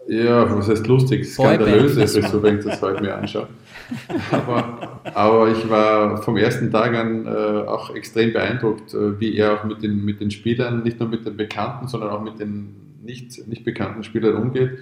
[0.08, 1.24] Ja, was heißt lustig?
[1.24, 3.46] Skandalöse Frisur, wenn ich das heute mir anschaue.
[4.30, 9.54] Aber, aber ich war vom ersten Tag an äh, auch extrem beeindruckt, äh, wie er
[9.54, 12.74] auch mit den, mit den Spielern, nicht nur mit den bekannten, sondern auch mit den
[13.02, 14.78] nicht, nicht bekannten Spielern umgeht.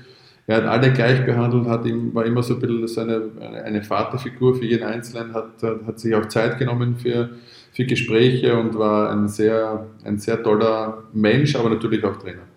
[0.46, 3.30] Er hat alle gleich behandelt, hat ihm, war immer so ein bisschen so eine,
[3.64, 7.30] eine Vaterfigur für jeden Einzelnen, hat, hat sich auch Zeit genommen für,
[7.72, 12.49] für Gespräche und war ein sehr, ein sehr toller Mensch, aber natürlich auch Trainer.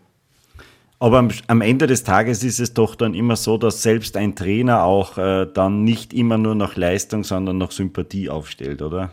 [1.04, 4.38] Aber am, am, Ende des Tages ist es doch dann immer so, dass selbst ein
[4.38, 9.12] Trainer auch äh, dann nicht immer nur nach Leistung, sondern nach Sympathie aufstellt, oder?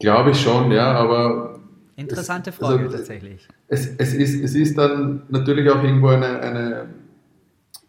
[0.00, 1.60] Glaube ich schon, ja, aber.
[1.94, 3.46] Interessante es, also Frage also, tatsächlich.
[3.68, 6.40] Es, es, ist, es ist dann natürlich auch irgendwo eine.
[6.40, 6.86] eine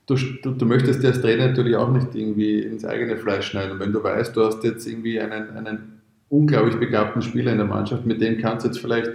[0.05, 3.79] du, du, du möchtest dir als Trainer natürlich auch nicht irgendwie ins eigene Fleisch schneiden.
[3.79, 5.99] wenn du weißt, du hast jetzt irgendwie einen, einen
[6.29, 9.13] unglaublich begabten Spieler in der Mannschaft, mit dem kannst du jetzt vielleicht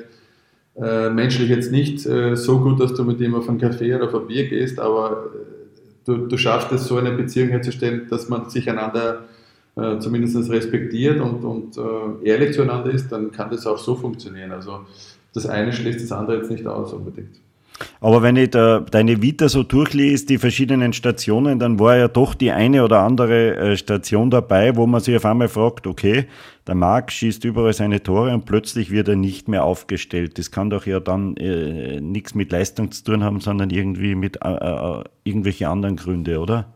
[0.81, 4.07] äh, menschlich jetzt nicht äh, so gut, dass du mit ihm auf einen Kaffee oder
[4.07, 5.39] auf ein Bier gehst, aber äh,
[6.05, 9.25] du, du schaffst es, so eine Beziehung herzustellen, dass man sich einander
[9.77, 14.53] äh, zumindest respektiert und, und äh, ehrlich zueinander ist, dann kann das auch so funktionieren.
[14.53, 14.81] Also
[15.33, 17.37] das eine schließt das andere jetzt nicht aus unbedingt.
[18.01, 22.35] Aber wenn ich da deine Vita so durchlese, die verschiedenen Stationen, dann war ja doch
[22.35, 26.27] die eine oder andere äh, Station dabei, wo man sich auf einmal fragt, okay,
[26.67, 30.39] der Marc schießt überall seine Tore und plötzlich wird er nicht mehr aufgestellt.
[30.39, 34.39] Das kann doch ja dann äh, nichts mit Leistung zu tun haben, sondern irgendwie mit
[34.45, 35.03] äh,
[35.35, 36.67] äh, anderen Gründe, oder?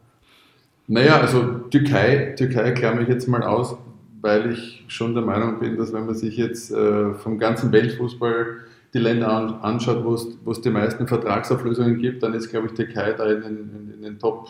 [0.88, 3.76] Naja, also Türkei, Türkei klammere ich jetzt mal aus,
[4.20, 8.46] weil ich schon der Meinung bin, dass wenn man sich jetzt äh, vom ganzen Weltfußball
[8.94, 13.26] die Länder anschaut, wo es die meisten Vertragsauflösungen gibt, dann ist, glaube ich, Türkei da
[13.26, 14.48] in den, in den Top,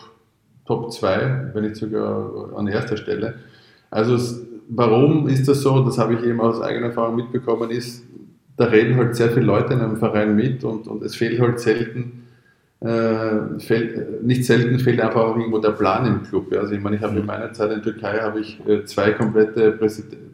[0.65, 3.35] Top 2, wenn nicht sogar an erster Stelle.
[3.91, 5.83] Also es, warum ist das so?
[5.83, 8.05] Das habe ich eben aus eigener Erfahrung mitbekommen, ist,
[8.55, 11.59] da reden halt sehr viele Leute in einem Verein mit und, und es fehlt halt
[11.59, 12.23] selten,
[12.81, 16.53] äh, fehlt, nicht selten fehlt einfach auch irgendwo der Plan im Club.
[16.55, 19.71] Also ich meine, ich habe in meiner Zeit in Türkei habe ich äh, zwei komplette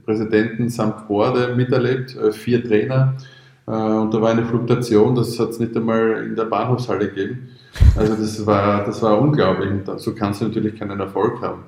[0.06, 3.35] Präsidenten samt Borde miterlebt, äh, vier Trainer, äh,
[3.72, 7.50] und da war eine Fluktuation, das hat es nicht einmal in der Bahnhofshalle gegeben.
[7.96, 9.70] Also das war, das war unglaublich.
[9.70, 11.64] Und so kannst du natürlich keinen Erfolg haben.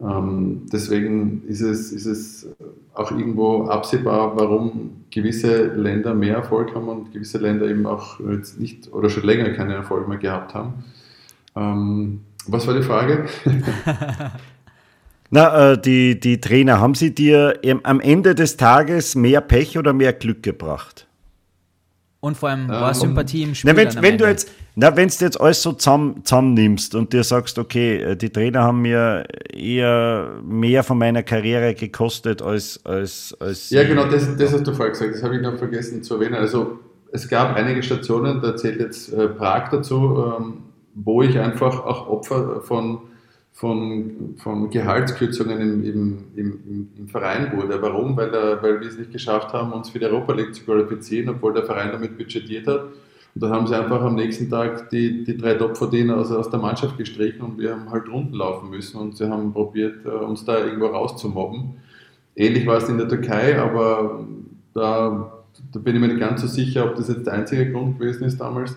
[0.00, 2.48] Ähm, deswegen ist es, ist es
[2.94, 8.58] auch irgendwo absehbar, warum gewisse Länder mehr Erfolg haben und gewisse Länder eben auch jetzt
[8.58, 10.84] nicht oder schon länger keinen Erfolg mehr gehabt haben.
[11.54, 13.26] Ähm, was war die Frage?
[15.30, 19.92] Na, äh, die, die Trainer, haben sie dir am Ende des Tages mehr Pech oder
[19.92, 21.06] mehr Glück gebracht?
[22.24, 23.70] Und vor allem war ähm, Sympathie im Spiel.
[23.70, 27.22] Na, wenn, wenn du jetzt, na, wenn du jetzt alles so zusammen, zusammennimmst und dir
[27.22, 32.80] sagst, okay, äh, die Trainer haben mir eher mehr von meiner Karriere gekostet als.
[32.86, 36.02] als, als ja, genau, das, das hast du vorher gesagt, das habe ich noch vergessen
[36.02, 36.36] zu erwähnen.
[36.36, 36.78] Also,
[37.12, 40.62] es gab einige Stationen, da zählt jetzt äh, Prag dazu, ähm,
[40.94, 43.00] wo ich einfach auch Opfer von
[43.54, 47.80] von, von Gehaltskürzungen im, im, im, im, Verein wurde.
[47.80, 48.16] Warum?
[48.16, 51.28] Weil, der, weil wir es nicht geschafft haben, uns für die Europa League zu qualifizieren,
[51.28, 52.80] obwohl der Verein damit budgetiert hat.
[53.34, 56.58] Und da haben sie einfach am nächsten Tag die, die drei Topverdiener aus, aus der
[56.58, 60.44] Mannschaft gestrichen und wir haben halt runden laufen müssen und sie haben probiert, äh, uns
[60.44, 61.76] da irgendwo rauszumobben.
[62.34, 64.26] Ähnlich war es in der Türkei, aber
[64.72, 65.32] da,
[65.72, 68.24] da bin ich mir nicht ganz so sicher, ob das jetzt der einzige Grund gewesen
[68.24, 68.76] ist damals.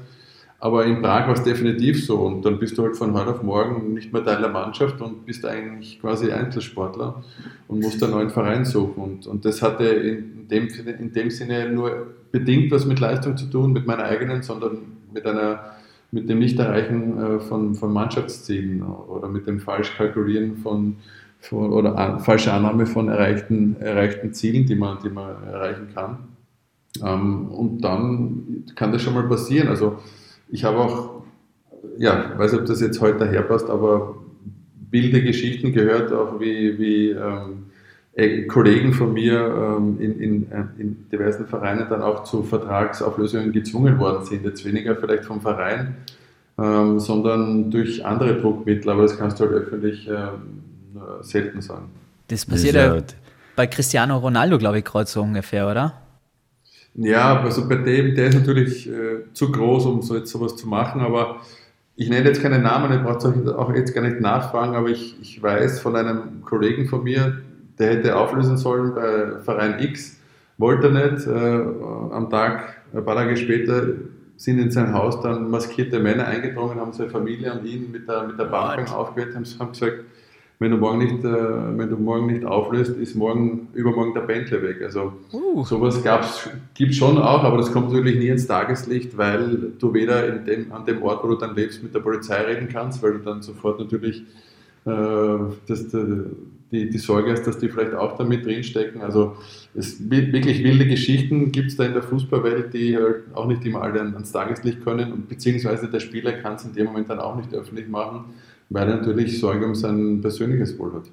[0.60, 3.44] Aber in Prag war es definitiv so und dann bist du halt von heute auf
[3.44, 7.24] morgen nicht mehr Teil der Mannschaft und bist eigentlich quasi Einzelsportler
[7.68, 9.04] und musst einen neuen Verein suchen.
[9.04, 13.46] Und, und das hatte in dem, in dem Sinne nur bedingt was mit Leistung zu
[13.46, 14.80] tun, mit meiner eigenen, sondern
[15.14, 15.78] mit einer
[16.12, 20.98] mit dem Nicht-Erreichen äh, von, von Mannschaftszielen oder mit dem Falschkalkulieren von,
[21.40, 26.20] von oder an, falsche Annahme von erreichten, erreichten Zielen, die man, die man erreichen kann.
[27.04, 29.68] Ähm, und dann kann das schon mal passieren.
[29.68, 30.00] Also
[30.50, 31.24] ich habe auch,
[31.98, 34.16] ja, weiß nicht, ob das jetzt heute daherpasst, aber
[34.90, 37.66] wilde Geschichten gehört, auch wie, wie ähm,
[38.14, 43.52] äh, Kollegen von mir ähm, in, in, äh, in, diversen Vereinen dann auch zu Vertragsauflösungen
[43.52, 44.44] gezwungen worden sind.
[44.44, 45.98] Jetzt weniger vielleicht vom Verein,
[46.58, 50.64] ähm, sondern durch andere Druckmittel, aber das kannst du halt öffentlich ähm,
[51.22, 51.90] selten sagen.
[52.28, 52.98] Das passiert ja
[53.56, 55.94] bei Cristiano Ronaldo, glaube ich, gerade so ungefähr, oder?
[56.98, 60.68] Ja, also bei dem, der ist natürlich äh, zu groß, um so jetzt sowas zu
[60.68, 61.42] machen, aber
[61.96, 65.16] ich nenne jetzt keine Namen, ich brauche es auch jetzt gar nicht nachfragen, aber ich,
[65.22, 67.42] ich weiß von einem Kollegen von mir,
[67.78, 70.20] der hätte auflösen sollen bei Verein X,
[70.58, 71.28] wollte er nicht.
[71.28, 73.90] Äh, am Tag, ein paar Tage später,
[74.36, 78.24] sind in sein Haus dann maskierte Männer eingedrungen, haben seine Familie und ihn mit der,
[78.24, 80.04] mit der Bank aufgehört, haben, haben gesagt,
[80.60, 84.62] wenn du morgen nicht, äh, wenn du morgen nicht auflöst, ist morgen, übermorgen der Bentley
[84.64, 84.82] weg.
[84.82, 85.64] Also uh.
[85.64, 86.02] sowas
[86.74, 90.72] gibt es schon auch, aber das kommt natürlich nie ins Tageslicht, weil du weder dem,
[90.72, 93.44] an dem Ort, wo du dann lebst, mit der Polizei reden kannst, weil du dann
[93.44, 94.24] sofort natürlich
[94.86, 95.38] äh,
[95.68, 95.90] das,
[96.72, 99.02] die, die Sorge hast, dass die vielleicht auch damit drinstecken.
[99.02, 99.36] Also
[99.76, 103.84] es wirklich wilde Geschichten gibt es da in der Fußballwelt, die halt auch nicht immer
[103.84, 107.36] alle ans Tageslicht können und beziehungsweise der Spieler kann es in dem Moment dann auch
[107.36, 108.26] nicht öffentlich machen
[108.70, 111.04] weil er natürlich Sorge um sein persönliches Wohl hat.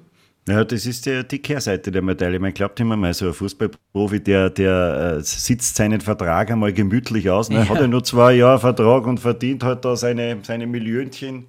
[0.47, 2.39] Ja, das ist die, die Kehrseite der Medaille.
[2.39, 7.29] Man glaubt immer mal, so ein Fußballprofi, der, der äh, sitzt seinen Vertrag einmal gemütlich
[7.31, 7.49] aus.
[7.49, 7.57] Ne?
[7.57, 7.69] Ja.
[7.69, 11.45] Hat er nur zwei Jahre Vertrag und verdient halt da seine, seine Millionchen.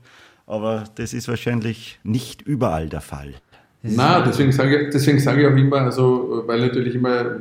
[0.46, 3.34] Aber das ist wahrscheinlich nicht überall der Fall.
[3.82, 7.40] Na, deswegen sage, deswegen sage ich auch immer, also, weil natürlich immer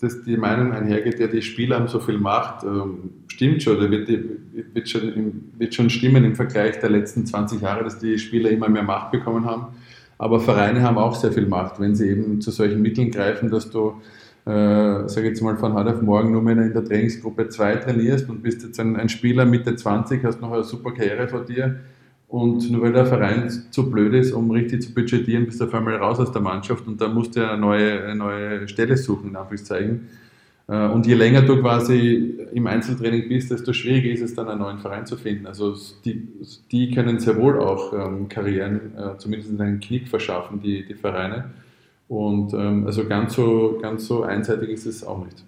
[0.00, 4.08] dass die Meinung einhergeht, ja, die Spieler haben so viel Macht, ähm, stimmt schon, wird,
[4.08, 8.68] wird, schon, wird schon stimmen im Vergleich der letzten 20 Jahre, dass die Spieler immer
[8.68, 9.68] mehr Macht bekommen haben.
[10.18, 13.70] Aber Vereine haben auch sehr viel Macht, wenn sie eben zu solchen Mitteln greifen, dass
[13.70, 14.00] du
[14.46, 18.28] äh, sage jetzt mal von heute auf morgen nur mehr in der Trainingsgruppe 2 trainierst
[18.28, 21.80] und bist jetzt ein, ein Spieler Mitte 20, hast noch eine super Karriere vor dir
[22.28, 25.74] und nur weil der Verein zu blöd ist, um richtig zu budgetieren, bist du auf
[25.74, 29.30] einmal raus aus der Mannschaft und dann musst du eine neue, eine neue Stelle suchen,
[29.30, 30.08] in Anführungszeichen.
[30.68, 34.60] Äh, und je länger du quasi im Einzeltraining bist, desto schwieriger ist es dann, einen
[34.60, 35.46] neuen Verein zu finden.
[35.46, 36.28] Also die,
[36.72, 41.52] die können sehr wohl auch ähm, Karrieren, äh, zumindest einen Knick verschaffen, die, die Vereine.
[42.08, 45.44] Und ähm, also ganz so, ganz so einseitig ist es auch nicht.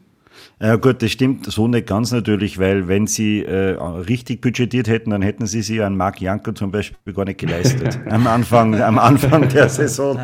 [0.60, 3.76] Ja gut, das stimmt so nicht ganz natürlich, weil wenn sie äh,
[4.08, 7.98] richtig budgetiert hätten, dann hätten sie sich an Marc Janko zum Beispiel gar nicht geleistet.
[8.10, 10.18] am, Anfang, am Anfang der Saison.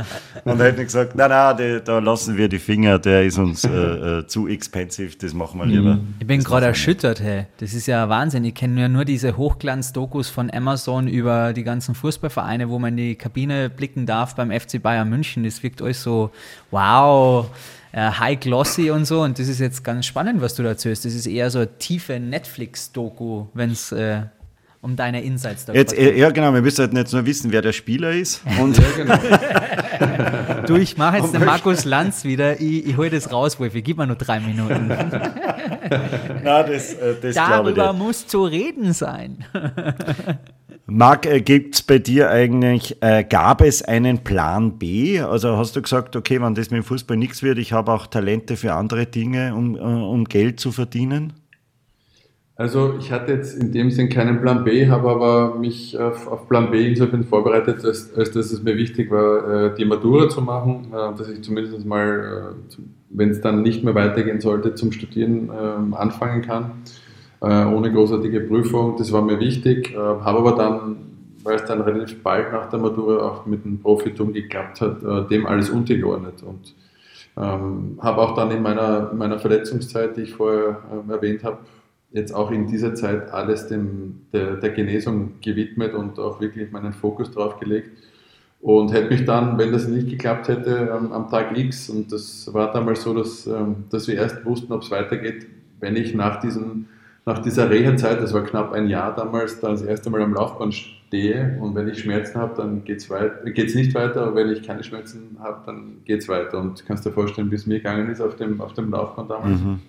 [0.45, 3.71] Und hätten gesagt, nein, nein, die, da lassen wir die Finger, der ist uns äh,
[3.71, 5.95] äh, zu expensive, das machen wir lieber.
[5.95, 6.15] Mhm.
[6.19, 7.47] Ich bin gerade erschüttert, hey.
[7.59, 8.45] Das ist ja Wahnsinn.
[8.45, 12.97] Ich kenne ja nur diese Hochglanz-Dokus von Amazon über die ganzen Fußballvereine, wo man in
[12.97, 15.45] die Kabine blicken darf beim FC Bayern München.
[15.45, 16.31] Das wirkt euch so,
[16.73, 17.49] wow
[18.01, 19.23] high glossy und so.
[19.23, 21.05] Und das ist jetzt ganz spannend, was du da erzählst.
[21.05, 24.23] Das ist eher so eine tiefe Netflix-Doku, wenn es äh,
[24.85, 25.93] um deine Insights da geht.
[25.95, 26.53] Äh, ja, genau.
[26.53, 28.43] Wir müssen halt nicht nur wissen, wer der Spieler ist.
[28.61, 29.19] Und ja, genau.
[30.67, 32.61] du, ich mache jetzt den Markus Lanz wieder.
[32.61, 33.81] Ich, ich hole das raus, Wolfi.
[33.81, 34.89] Gib mir nur drei Minuten.
[36.45, 39.45] Na, das, äh, das Darüber muss zu reden sein.
[40.87, 45.19] Marc, äh, gibt es bei dir eigentlich, äh, gab es einen Plan B?
[45.19, 48.07] Also hast du gesagt, okay, wenn das mit dem Fußball nichts wird, ich habe auch
[48.07, 51.33] Talente für andere Dinge, um, äh, um Geld zu verdienen?
[52.57, 56.49] Also ich hatte jetzt in dem Sinn keinen Plan B, habe aber mich auf, auf
[56.49, 60.43] Plan B insofern vorbereitet, als, als dass es mir wichtig war, äh, die Matura zu
[60.43, 62.55] machen, dass ich zumindest mal,
[63.09, 66.73] wenn es dann nicht mehr weitergehen sollte, zum Studieren ähm, anfangen kann.
[67.45, 68.97] Äh, ohne großartige Prüfung.
[68.97, 70.97] Das war mir wichtig, äh, habe aber dann,
[71.43, 75.29] weil es dann relativ bald nach der Matura auch mit dem Profitum geklappt hat, äh,
[75.29, 76.75] dem alles untergeordnet und
[77.37, 81.59] ähm, habe auch dann in meiner, in meiner Verletzungszeit, die ich vorher äh, erwähnt habe,
[82.13, 86.95] jetzt auch in dieser Zeit alles dem, der, der Genesung gewidmet und auch wirklich meinen
[86.95, 87.91] Fokus drauf gelegt.
[88.63, 92.49] Und hätte mich dann, wenn das nicht geklappt hätte, am, am Tag X, und das
[92.55, 95.47] war damals so, dass, ähm, dass wir erst wussten, ob es weitergeht,
[95.81, 96.87] wenn ich nach diesem
[97.27, 100.75] nach dieser Reha-Zeit, das war knapp ein Jahr damals, da das erste Mal am Laufband
[100.75, 104.85] stehe und wenn ich Schmerzen habe, dann geht es nicht weiter, aber wenn ich keine
[104.85, 106.59] Schmerzen habe, dann geht es weiter.
[106.59, 109.61] Und kannst dir vorstellen, wie es mir gegangen ist auf dem, auf dem Laufband damals,
[109.61, 109.81] mhm.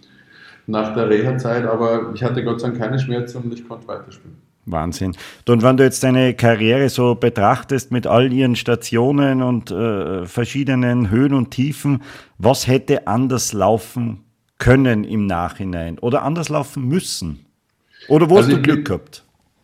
[0.67, 4.37] nach der Reha-Zeit, aber ich hatte Gott sei Dank keine Schmerzen und ich konnte weiterspielen.
[4.67, 5.15] Wahnsinn.
[5.47, 11.11] Und wenn du jetzt deine Karriere so betrachtest mit all ihren Stationen und äh, verschiedenen
[11.11, 12.01] Höhen und Tiefen,
[12.39, 14.24] was hätte anders laufen
[14.57, 17.45] können im Nachhinein oder anders laufen müssen?
[18.07, 19.23] Oder wo also hast du Glück bin, gehabt?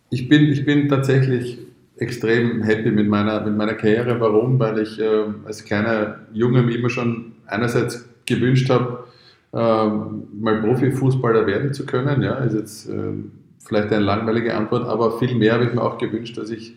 [0.10, 1.60] Ich bin, ich bin tatsächlich
[1.98, 4.20] extrem happy mit meiner, mit meiner Karriere.
[4.20, 4.60] Warum?
[4.60, 9.06] Weil ich äh, als kleiner Junge mir immer schon einerseits gewünscht habe,
[9.54, 12.22] äh, mal Profifußballer werden zu können.
[12.22, 13.14] Ja, ist jetzt äh,
[13.64, 16.76] vielleicht eine langweilige Antwort, aber viel mehr habe ich mir auch gewünscht, dass ich,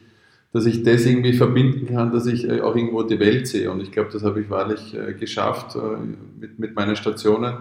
[0.52, 3.70] dass ich das irgendwie verbinden kann, dass ich äh, auch irgendwo die Welt sehe.
[3.70, 5.78] Und ich glaube, das habe ich wahrlich äh, geschafft äh,
[6.38, 7.54] mit, mit meinen Stationen.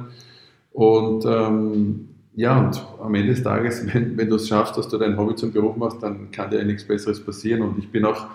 [0.74, 4.98] Und ähm, ja, und am Ende des Tages, wenn, wenn du es schaffst, dass du
[4.98, 7.62] dein Hobby zum Beruf machst, dann kann dir ja nichts Besseres passieren.
[7.62, 8.28] Und ich bin auch,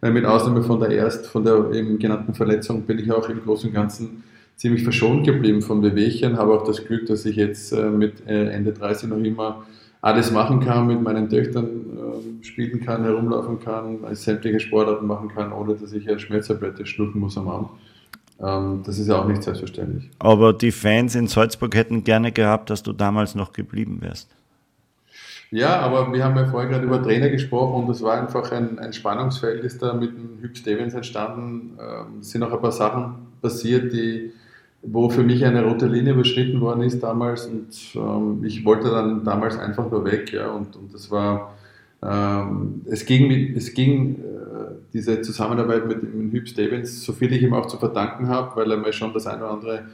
[0.00, 3.42] äh, mit Ausnahme von der erst, von der eben genannten Verletzung, bin ich auch im
[3.42, 4.24] Großen und Ganzen
[4.56, 6.36] ziemlich verschont geblieben von Wehwehchen.
[6.38, 9.64] Habe auch das Glück, dass ich jetzt äh, mit äh, Ende 30 noch immer
[10.00, 15.52] alles machen kann, mit meinen Töchtern äh, spielen kann, herumlaufen kann, sämtliche Sportarten machen kann,
[15.52, 17.68] ohne dass ich eine Schmerztablette schlucken muss am Abend.
[18.40, 20.10] Ähm, das ist ja auch nicht selbstverständlich.
[20.18, 24.28] Aber die Fans in Salzburg hätten gerne gehabt, dass du damals noch geblieben wärst.
[25.52, 28.78] Ja, aber wir haben ja vorher gerade über Trainer gesprochen und es war einfach ein,
[28.78, 31.78] ein Spannungsfeld, ist da mit dem Hugh Stevens entstanden.
[31.78, 34.32] Ähm, es sind auch ein paar Sachen passiert, die,
[34.80, 39.24] wo für mich eine rote Linie überschritten worden ist damals und ähm, ich wollte dann
[39.24, 40.32] damals einfach nur weg.
[40.32, 41.52] Ja, und, und das war,
[42.04, 44.22] ähm, es ging, es ging
[44.92, 48.70] diese Zusammenarbeit mit, mit Hüb Stevens, so viel ich ihm auch zu verdanken habe, weil
[48.70, 49.84] er mir schon das eine oder andere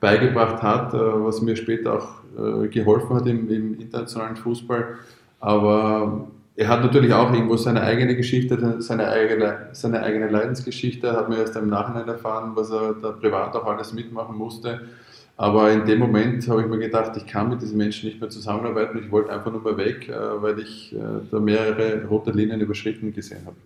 [0.00, 4.96] beigebracht hat, äh, was mir später auch äh, geholfen hat im, im internationalen Fußball.
[5.40, 11.28] Aber er hat natürlich auch irgendwo seine eigene Geschichte, seine eigene, seine eigene Leidensgeschichte, hat
[11.28, 14.80] mir erst im Nachhinein erfahren, was er da privat auch alles mitmachen musste.
[15.36, 18.30] Aber in dem Moment habe ich mir gedacht, ich kann mit diesen Menschen nicht mehr
[18.30, 18.98] zusammenarbeiten.
[18.98, 20.96] Ich wollte einfach nur mal weg, äh, weil ich
[21.30, 23.56] da mehrere rote Linien überschritten gesehen habe.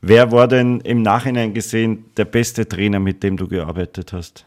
[0.00, 4.44] Wer war denn im Nachhinein gesehen der beste Trainer, mit dem du gearbeitet hast?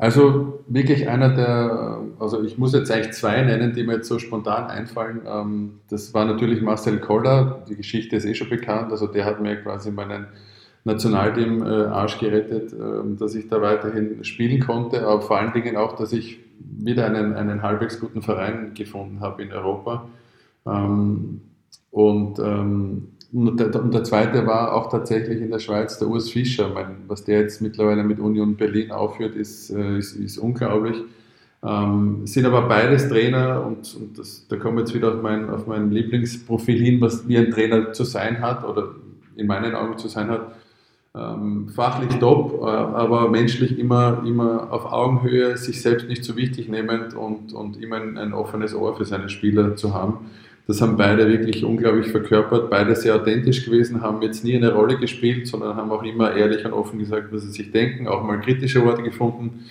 [0.00, 4.20] Also wirklich einer der, also ich muss jetzt eigentlich zwei nennen, die mir jetzt so
[4.20, 5.22] spontan einfallen.
[5.26, 9.40] Ähm, das war natürlich Marcel Koller, die Geschichte ist eh schon bekannt, also der hat
[9.40, 10.28] mir quasi meinen,
[10.84, 15.76] Nationalteam äh, Arsch gerettet, äh, dass ich da weiterhin spielen konnte, aber vor allen Dingen
[15.76, 20.08] auch, dass ich wieder einen, einen halbwegs guten Verein gefunden habe in Europa.
[20.66, 21.40] Ähm,
[21.90, 26.30] und, ähm, und, der, und, der, zweite war auch tatsächlich in der Schweiz der Urs
[26.30, 26.70] Fischer.
[26.72, 30.96] Mein, was der jetzt mittlerweile mit Union Berlin aufführt, ist, äh, ist, ist unglaublich.
[31.62, 35.50] Ähm, sind aber beides Trainer und, und das, da kommen wir jetzt wieder auf mein,
[35.50, 38.94] auf mein Lieblingsprofil hin, was wie ein Trainer zu sein hat oder
[39.34, 40.52] in meinen Augen zu sein hat.
[41.14, 46.38] Ähm, fachlich top, äh, aber menschlich immer, immer auf Augenhöhe, sich selbst nicht zu so
[46.38, 50.30] wichtig nehmend und, und immer ein, ein offenes Ohr für seine Spieler zu haben.
[50.66, 54.98] Das haben beide wirklich unglaublich verkörpert, beide sehr authentisch gewesen, haben jetzt nie eine Rolle
[54.98, 58.38] gespielt, sondern haben auch immer ehrlich und offen gesagt, was sie sich denken, auch mal
[58.38, 59.64] kritische Worte gefunden.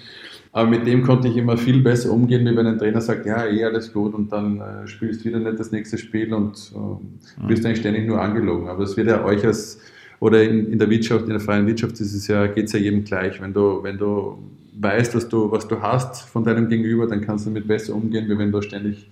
[0.51, 3.45] Aber mit dem konnte ich immer viel besser umgehen, wie wenn ein Trainer sagt, ja,
[3.45, 7.47] eh alles gut und dann äh, spielst du wieder nicht das nächste Spiel und äh,
[7.47, 8.67] wirst eigentlich ständig nur angelogen.
[8.67, 9.79] Aber das wird ja euch als,
[10.19, 12.79] oder in, in der Wirtschaft, in der freien Wirtschaft ist es ja, geht es ja
[12.79, 13.41] jedem gleich.
[13.41, 14.37] Wenn du, wenn du
[14.79, 18.27] weißt, was du, was du hast von deinem Gegenüber, dann kannst du damit besser umgehen,
[18.29, 19.09] wie wenn du ständig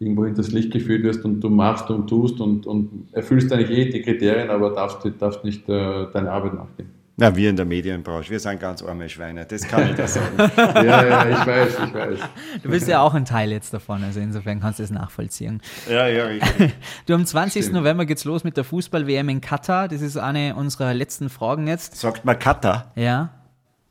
[0.00, 3.90] irgendwo hinters Licht geführt wirst und du machst und tust und, und erfüllst eigentlich eh
[3.90, 7.03] die Kriterien, aber darfst, darfst nicht äh, deine Arbeit nachgehen.
[7.16, 10.36] Na, wir in der Medienbranche, wir sind ganz arme Schweine, das kann ich da sagen.
[10.56, 12.18] ja, ja, ich weiß, ich weiß.
[12.60, 15.62] Du bist ja auch ein Teil jetzt davon, also insofern kannst du es nachvollziehen.
[15.88, 16.74] Ja, ja, richtig.
[17.06, 17.62] Du, am 20.
[17.62, 17.76] Stimmt.
[17.78, 19.86] November geht's los mit der Fußball-WM in Katar.
[19.86, 21.96] Das ist eine unserer letzten Fragen jetzt.
[21.96, 22.90] Sagt man Katar?
[22.96, 23.30] Ja.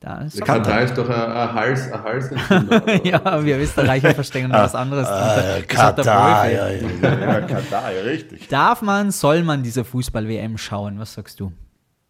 [0.01, 2.29] Da ist Katar ist doch ein, ein Hals, ein Hals
[3.05, 5.07] Ja, wir Österreicher verstehen noch was anderes.
[5.07, 8.49] Äh, Katar, ja, ja, ja, Katar, ja, richtig.
[8.49, 10.99] Darf man, soll man diese Fußball-WM schauen?
[10.99, 11.53] Was sagst du?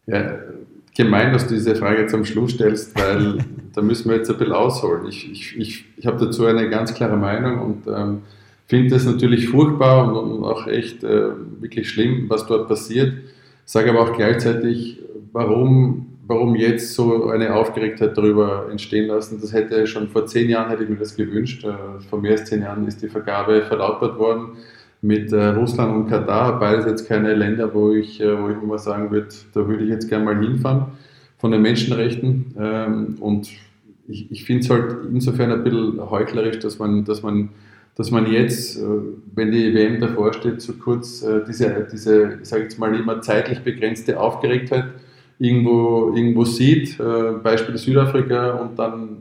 [0.07, 0.37] Ja,
[0.95, 3.39] gemein, dass du diese Frage am Schluss stellst, weil
[3.73, 5.07] da müssen wir jetzt ein bisschen ausholen.
[5.07, 8.21] Ich, ich, ich, ich habe dazu eine ganz klare Meinung und ähm,
[8.67, 13.13] finde das natürlich furchtbar und, und auch echt äh, wirklich schlimm, was dort passiert.
[13.65, 14.99] Sage aber auch gleichzeitig,
[15.31, 19.39] warum, warum jetzt so eine Aufgeregtheit darüber entstehen lassen.
[19.41, 21.63] Das hätte schon vor zehn Jahren hätte ich mir das gewünscht.
[21.63, 24.57] Äh, vor mehr als zehn Jahren ist die Vergabe verlautbart worden
[25.03, 28.79] mit äh, Russland und Katar, beides jetzt keine Länder, wo ich, äh, wo ich immer
[28.79, 30.85] sagen würde, da würde ich jetzt gerne mal hinfahren
[31.37, 32.55] von den Menschenrechten.
[32.57, 33.49] Ähm, und
[34.07, 37.49] ich, ich finde es halt insofern ein bisschen heuchlerisch, dass man, dass man,
[37.95, 38.85] dass man jetzt, äh,
[39.35, 43.21] wenn die WM davor steht, so kurz äh, diese, diese ich sage jetzt mal immer
[43.21, 44.85] zeitlich begrenzte Aufgeregtheit
[45.37, 49.17] irgendwo, irgendwo sieht, äh, Beispiel Südafrika und dann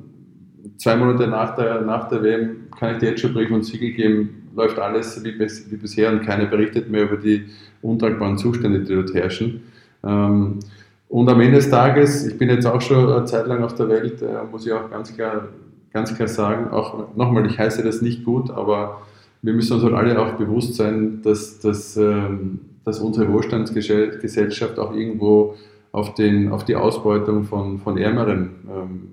[0.77, 3.91] zwei Monate nach der, nach der WM kann ich dir jetzt schon Brief und Siegel
[3.91, 7.47] geben, läuft alles wie, wie, bisher und keiner berichtet mehr über die
[7.81, 9.63] untragbaren Zustände, die dort herrschen.
[10.05, 10.61] Ähm,
[11.09, 13.89] und am Ende des Tages, ich bin jetzt auch schon eine Zeit lang auf der
[13.89, 15.49] Welt, äh, muss ich auch ganz klar,
[15.93, 19.03] ganz klar sagen, auch nochmal, ich heiße das nicht gut, aber
[19.43, 24.95] wir müssen uns halt alle auch bewusst sein, dass, dass, ähm, dass unsere Wohlstandsgesellschaft auch
[24.95, 25.57] irgendwo
[25.91, 29.09] auf, den, auf die Ausbeutung von, von Ärmeren ähm,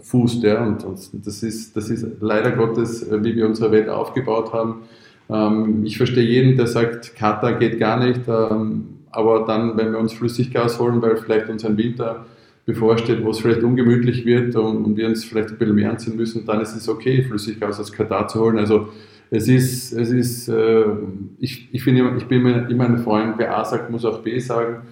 [0.00, 0.42] fußt.
[0.42, 0.64] Ja?
[0.64, 4.82] Und, und, das, ist, das ist leider Gottes, äh, wie wir unsere Welt aufgebaut haben.
[5.30, 9.98] Ähm, ich verstehe jeden, der sagt, Katar geht gar nicht, ähm, aber dann, wenn wir
[9.98, 12.26] uns Flüssiggas holen, weil vielleicht uns ein Winter
[12.66, 16.44] bevorsteht, wo es vielleicht ungemütlich wird und, wir uns vielleicht ein bisschen mehr anziehen müssen,
[16.44, 18.58] dann ist es okay, Flüssiggas aus Katar zu holen.
[18.58, 18.88] Also
[19.30, 20.84] es ist, es ist äh,
[21.38, 24.82] ich, ich, finde, ich bin immer ein Freund, wer A sagt, muss auch B sagen,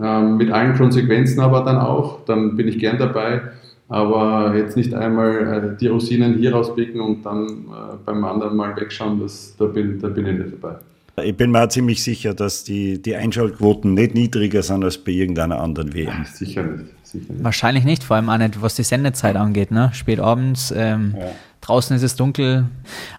[0.00, 3.42] ähm, mit allen Konsequenzen aber dann auch, dann bin ich gern dabei
[3.94, 8.74] aber jetzt nicht einmal äh, die Rosinen hier rauspicken und dann äh, beim anderen mal
[8.76, 10.76] wegschauen, das, da, bin, da bin ich nicht dabei.
[11.22, 15.12] Ich bin mir auch ziemlich sicher, dass die, die Einschaltquoten nicht niedriger sind als bei
[15.12, 16.24] irgendeiner anderen WM.
[16.24, 17.44] Sicher nicht, sicher nicht.
[17.44, 19.70] Wahrscheinlich nicht, vor allem auch nicht, was die Sendezeit angeht.
[19.70, 19.90] Ne?
[19.94, 21.26] Spät abends, ähm, ja.
[21.60, 22.66] draußen ist es dunkel.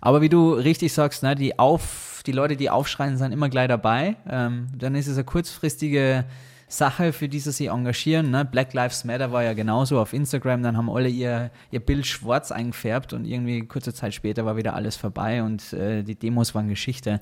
[0.02, 3.70] Aber wie du richtig sagst, ne, die, Auf, die Leute, die aufschreien, sind immer gleich
[3.70, 4.18] dabei.
[4.30, 6.26] Ähm, dann ist es eine kurzfristige
[6.68, 8.32] Sache, für die sie sich engagieren.
[8.32, 8.48] Ne?
[8.50, 12.52] Black Lives Matter war ja genauso auf Instagram, dann haben alle ihr, ihr Bild schwarz
[12.52, 16.68] eingefärbt und irgendwie kurze Zeit später war wieder alles vorbei und äh, die Demos waren
[16.68, 17.20] Geschichte.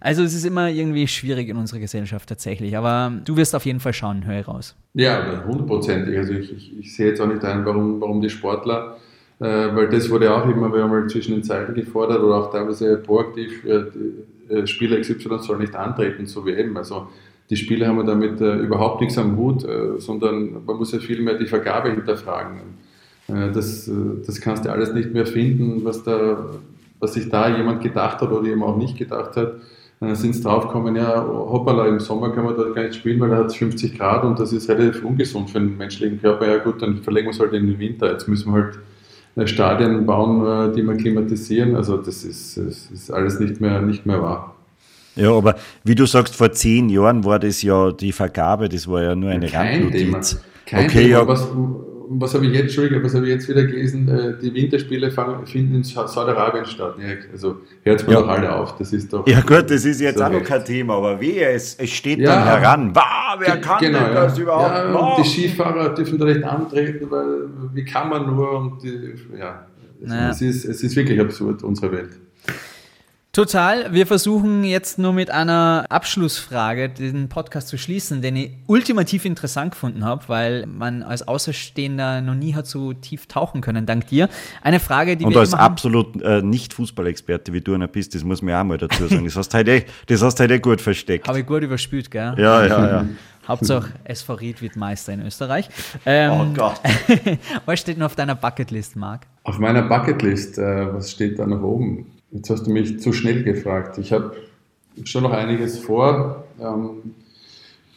[0.00, 3.80] Also es ist immer irgendwie schwierig in unserer Gesellschaft tatsächlich, aber du wirst auf jeden
[3.80, 4.76] Fall schauen, höre raus.
[4.94, 6.16] Ja, hundertprozentig.
[6.16, 8.96] Also ich, ich, ich, sehe jetzt auch nicht ein, warum, warum die Sportler
[9.40, 12.98] äh, weil das wurde auch immer wieder mal zwischen den Zeiten gefordert oder auch teilweise
[12.98, 16.76] proaktiv, äh, äh Spieler XY soll nicht antreten zur WM.
[16.76, 17.08] Also
[17.54, 21.34] die Spieler haben damit äh, überhaupt nichts am Hut, äh, sondern man muss ja vielmehr
[21.34, 22.58] die Vergabe hinterfragen.
[23.28, 23.92] Äh, das, äh,
[24.26, 26.36] das kannst du alles nicht mehr finden, was, da,
[26.98, 29.52] was sich da jemand gedacht hat oder eben auch nicht gedacht hat.
[30.00, 33.30] Dann sind sie draufgekommen, ja, hoppala, im Sommer kann man dort gar nicht spielen, weil
[33.30, 36.48] da hat es 50 Grad und das ist relativ ungesund für den menschlichen Körper.
[36.48, 38.10] Ja gut, dann verlegen wir es halt in den Winter.
[38.10, 38.78] Jetzt müssen wir halt
[39.36, 41.76] äh, Stadien bauen, äh, die wir klimatisieren.
[41.76, 44.53] Also das ist, das ist alles nicht mehr, nicht mehr wahr.
[45.16, 49.02] Ja, aber wie du sagst, vor zehn Jahren war das ja die Vergabe, das war
[49.02, 50.20] ja nur eine Kein Thema.
[50.66, 51.08] Kein okay, Thema.
[51.08, 51.28] Ja.
[51.28, 51.48] Was,
[52.08, 54.08] was habe ich jetzt, Entschuldigung, was habe ich jetzt wieder gelesen?
[54.08, 56.96] Äh, die Winterspiele fangen, finden in Saudi-Arabien statt.
[57.32, 58.20] Also hört mal ja.
[58.20, 58.76] doch alle auf.
[58.76, 59.26] Das ist doch.
[59.26, 62.18] Ja, gut, das ist jetzt so auch noch kein Thema, aber wie es, es steht
[62.18, 62.34] ja.
[62.34, 62.94] dann heran.
[62.94, 63.02] Wow,
[63.38, 64.74] wer kann genau, denn das überhaupt?
[64.74, 65.22] Ja, wow.
[65.22, 68.58] Die Skifahrer dürfen da nicht antreten, weil wie kann man nur?
[68.58, 69.66] Und die, ja,
[70.00, 70.30] naja.
[70.30, 72.10] es, ist, es ist wirklich absurd, unsere Welt.
[73.34, 73.92] Total.
[73.92, 79.72] Wir versuchen jetzt nur mit einer Abschlussfrage den Podcast zu schließen, den ich ultimativ interessant
[79.72, 84.28] gefunden habe, weil man als Außerstehender noch nie hat so tief tauchen können, dank dir.
[84.62, 88.22] Eine Frage, die Und wir als absolut äh, nicht Fußballexperte, wie du einer bist, das
[88.22, 89.24] muss man auch mal dazu sagen.
[89.24, 91.26] Das hast du heute, das hast du heute gut versteckt.
[91.26, 92.36] Habe ich gut überspült, gell?
[92.38, 93.06] Ja, ja, ja.
[93.48, 95.68] Hauptsache SV Ried wird Meister in Österreich.
[96.06, 96.80] Ähm, oh Gott.
[97.66, 99.26] was steht noch auf deiner Bucketlist, Marc?
[99.42, 102.13] Auf meiner Bucketlist, äh, was steht da noch oben?
[102.34, 103.96] Jetzt hast du mich zu schnell gefragt.
[103.98, 104.34] Ich habe
[105.04, 106.44] schon noch einiges vor.
[106.60, 107.14] Ähm,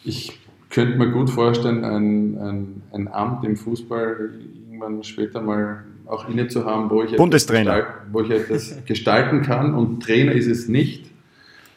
[0.06, 4.30] ich könnte mir gut vorstellen, ein, ein, ein Amt im Fußball
[4.68, 7.78] irgendwann später mal auch inne zu haben, wo ich, Bundestrainer.
[7.78, 9.74] Etwas, wo ich etwas gestalten kann.
[9.74, 11.10] Und Trainer ist es nicht.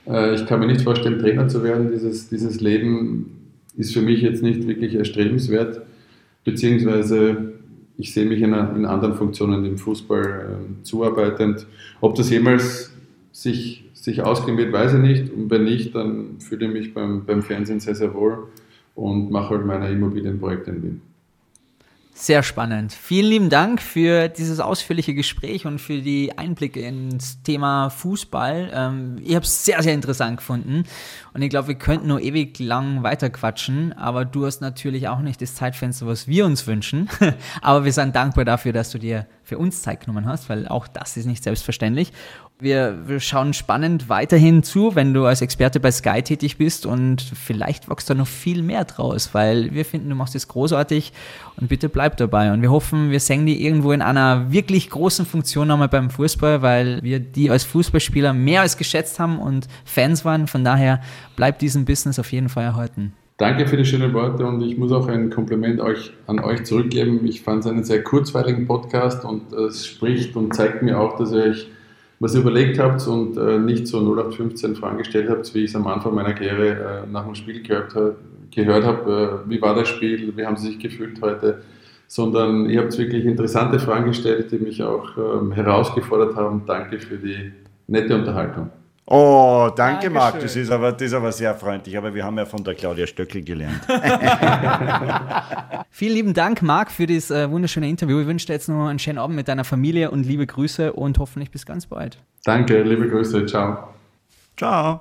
[0.07, 1.91] Äh, ich kann mir nicht vorstellen, Trainer zu werden.
[1.91, 5.81] Dieses, dieses Leben ist für mich jetzt nicht wirklich erstrebenswert,
[6.45, 7.50] beziehungsweise
[8.01, 11.67] ich sehe mich in, in, anderen Funktionen im Fußball äh, zuarbeitend.
[12.01, 12.93] Ob das jemals
[13.31, 15.33] sich, sich ausgehen wird, weiß ich nicht.
[15.33, 18.49] Und wenn nicht, dann fühle ich mich beim, beim Fernsehen sehr, sehr wohl
[18.95, 21.03] und mache halt meine Immobilienprojekte in Wien.
[22.21, 22.93] Sehr spannend.
[22.93, 28.71] Vielen lieben Dank für dieses ausführliche Gespräch und für die Einblicke ins Thema Fußball.
[28.75, 30.85] Ähm, ich habe es sehr, sehr interessant gefunden
[31.33, 35.41] und ich glaube, wir könnten nur ewig lang weiterquatschen, aber du hast natürlich auch nicht
[35.41, 37.09] das Zeitfenster, was wir uns wünschen.
[37.63, 40.89] aber wir sind dankbar dafür, dass du dir für uns Zeit genommen hast, weil auch
[40.89, 42.13] das ist nicht selbstverständlich.
[42.61, 47.89] Wir, schauen spannend weiterhin zu, wenn du als Experte bei Sky tätig bist und vielleicht
[47.89, 51.13] wächst da noch viel mehr draus, weil wir finden, du machst es großartig
[51.59, 52.53] und bitte bleib dabei.
[52.53, 56.61] Und wir hoffen, wir sehen die irgendwo in einer wirklich großen Funktion nochmal beim Fußball,
[56.61, 60.47] weil wir die als Fußballspieler mehr als geschätzt haben und Fans waren.
[60.47, 61.01] Von daher
[61.37, 63.15] bleibt diesem Business auf jeden Fall erhalten.
[63.41, 67.27] Danke für die schönen Worte und ich muss auch ein Kompliment euch, an euch zurückgeben.
[67.27, 71.33] Ich fand es einen sehr kurzweiligen Podcast und es spricht und zeigt mir auch, dass
[71.33, 71.67] ihr euch
[72.21, 75.77] was ihr überlegt habt und äh, nicht so 0815 Fragen gestellt habt, wie ich es
[75.77, 77.95] am Anfang meiner Karriere äh, nach dem Spiel gehört,
[78.55, 79.43] gehört habe.
[79.47, 80.33] Äh, wie war das Spiel?
[80.37, 81.63] Wie haben Sie sich gefühlt heute?
[82.07, 86.63] Sondern ihr habt wirklich interessante Fragen gestellt, die mich auch ähm, herausgefordert haben.
[86.67, 87.53] Danke für die
[87.87, 88.71] nette Unterhaltung.
[89.07, 90.13] Oh, danke Dankeschön.
[90.13, 91.99] Marc, das ist, aber, das ist aber sehr freundlich.
[91.99, 93.81] Aber wir haben ja von der Claudia Stöckel gelernt.
[95.91, 98.21] Vielen lieben Dank, Marc, für das äh, wunderschöne Interview.
[98.21, 101.19] Ich wünsche dir jetzt noch einen schönen Abend mit deiner Familie und liebe Grüße und
[101.19, 102.19] hoffentlich bis ganz bald.
[102.45, 103.47] Danke, liebe Grüße.
[103.47, 103.89] Ciao.
[104.57, 105.01] Ciao.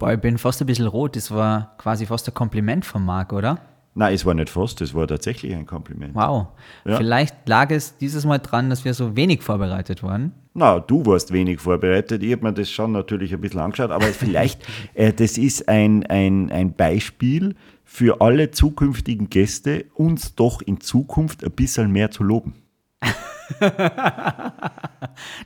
[0.00, 1.14] Boah, ich bin fast ein bisschen rot.
[1.14, 3.58] Das war quasi fast ein Kompliment von Marc, oder?
[3.96, 6.14] Nein, es war nicht fast, es war tatsächlich ein Kompliment.
[6.14, 6.48] Wow.
[6.84, 6.96] Ja.
[6.96, 10.32] Vielleicht lag es dieses Mal dran, dass wir so wenig vorbereitet waren.
[10.52, 12.22] Na, du warst wenig vorbereitet.
[12.22, 16.04] Ich habe mir das schon natürlich ein bisschen angeschaut, aber vielleicht, äh, das ist ein,
[16.06, 22.24] ein, ein Beispiel für alle zukünftigen Gäste, uns doch in Zukunft ein bisschen mehr zu
[22.24, 22.54] loben.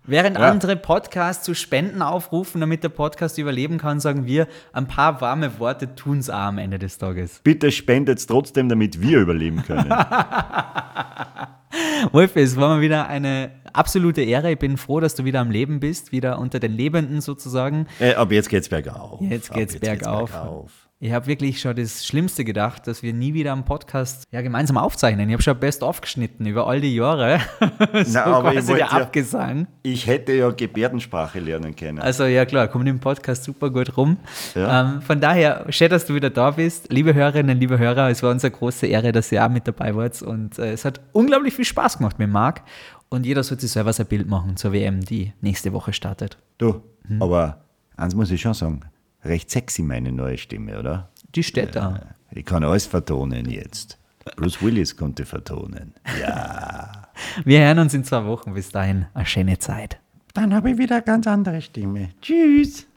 [0.06, 0.50] Während ja.
[0.50, 5.58] andere Podcasts zu Spenden aufrufen, damit der Podcast überleben kann, sagen wir, ein paar warme
[5.58, 7.40] Worte tun es auch am Ende des Tages.
[7.42, 9.90] Bitte spendet trotzdem, damit wir überleben können.
[12.12, 14.52] Wolf, es war mal wieder eine absolute Ehre.
[14.52, 17.86] Ich bin froh, dass du wieder am Leben bist, wieder unter den Lebenden sozusagen.
[18.00, 19.20] Äh, aber jetzt geht's bergauf.
[19.20, 20.30] Jetzt geht's, jetzt bergauf.
[20.30, 20.87] geht's bergauf.
[21.00, 24.76] Ich habe wirklich schon das Schlimmste gedacht, dass wir nie wieder am Podcast ja, gemeinsam
[24.76, 25.28] aufzeichnen.
[25.28, 27.38] Ich habe schon best aufgeschnitten über all die Jahre.
[28.04, 29.68] so Na, aber quasi der Abgesang.
[29.84, 32.00] Ja, ich hätte ja Gebärdensprache lernen können.
[32.00, 34.16] Also ja klar, kommt im Podcast super gut rum.
[34.56, 34.94] Ja.
[34.94, 36.92] Ähm, von daher, schön, dass du wieder da bist.
[36.92, 39.94] Liebe Hörerinnen, liebe Hörer, es war uns eine große Ehre, dass ihr auch mit dabei
[39.94, 40.20] wart.
[40.20, 42.62] Und äh, es hat unglaublich viel Spaß gemacht mit Marc.
[43.08, 46.38] Und jeder sollte sich selber sein Bild machen zur WM, die nächste Woche startet.
[46.58, 47.22] Du, hm.
[47.22, 47.62] aber
[47.96, 48.80] eins muss ich schon sagen
[49.24, 51.08] recht sexy, meine neue Stimme, oder?
[51.34, 52.00] Die steht da.
[52.30, 53.98] Ich kann alles vertonen jetzt.
[54.36, 55.94] Bruce Willis konnte vertonen.
[56.20, 57.08] Ja.
[57.44, 58.54] Wir hören uns in zwei Wochen.
[58.54, 59.98] Bis dahin, eine schöne Zeit.
[60.34, 62.10] Dann habe ich wieder eine ganz andere Stimme.
[62.20, 62.87] Tschüss.